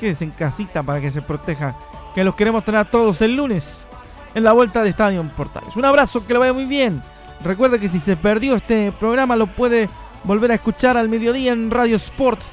Quédese 0.00 0.24
en 0.24 0.30
casita 0.30 0.82
para 0.82 1.00
que 1.00 1.10
se 1.10 1.22
proteja. 1.22 1.76
Que 2.14 2.24
los 2.24 2.34
queremos 2.34 2.64
tener 2.64 2.80
a 2.80 2.84
todos 2.84 3.20
el 3.22 3.36
lunes 3.36 3.86
en 4.34 4.44
la 4.44 4.52
vuelta 4.52 4.82
de 4.82 4.90
Estadio 4.90 5.22
Portales. 5.36 5.76
Un 5.76 5.84
abrazo, 5.84 6.26
que 6.26 6.32
le 6.32 6.38
vaya 6.38 6.52
muy 6.52 6.64
bien. 6.64 7.02
Recuerde 7.44 7.78
que 7.78 7.88
si 7.88 8.00
se 8.00 8.16
perdió 8.16 8.54
este 8.54 8.92
programa 8.92 9.36
lo 9.36 9.46
puede 9.46 9.88
volver 10.24 10.52
a 10.52 10.54
escuchar 10.54 10.96
al 10.96 11.08
mediodía 11.08 11.52
en 11.52 11.70
Radio 11.70 11.96
Sports 11.96 12.46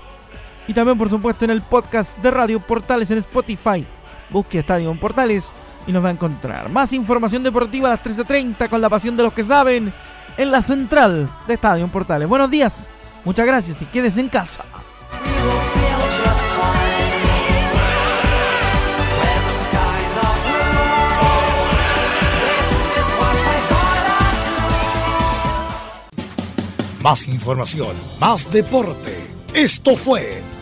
y 0.70 0.74
también 0.76 1.00
por 1.00 1.10
supuesto 1.10 1.46
en 1.46 1.52
el 1.52 1.62
podcast 1.64 2.16
de 2.20 2.30
Radio 2.30 2.60
Portales 2.60 3.10
en 3.10 3.18
Spotify. 3.18 3.84
Busque 4.30 4.60
Estadio 4.60 4.94
Portales 4.94 5.50
y 5.88 5.92
nos 5.92 6.06
va 6.06 6.10
a 6.10 6.12
encontrar. 6.12 6.70
Más 6.70 6.94
información 6.94 7.42
deportiva 7.42 7.88
a 7.88 7.92
las 7.94 8.04
13.30 8.04 8.70
con 8.70 8.80
la 8.80 8.88
pasión 8.88 9.18
de 9.18 9.24
los 9.24 9.34
que 9.34 9.44
saben 9.44 9.92
en 10.38 10.52
la 10.52 10.62
central 10.62 11.28
de 11.48 11.56
Estadio 11.56 11.88
Portales. 11.88 12.30
Buenos 12.30 12.52
días, 12.52 12.86
muchas 13.26 13.48
gracias 13.48 13.82
y 13.82 13.86
quédese 13.86 14.22
en 14.22 14.30
casa. 14.30 14.64
Más 27.02 27.28
información, 27.28 27.96
más 28.20 28.52
deporte. 28.52 29.18
Esto 29.56 29.96
fue 29.96 30.44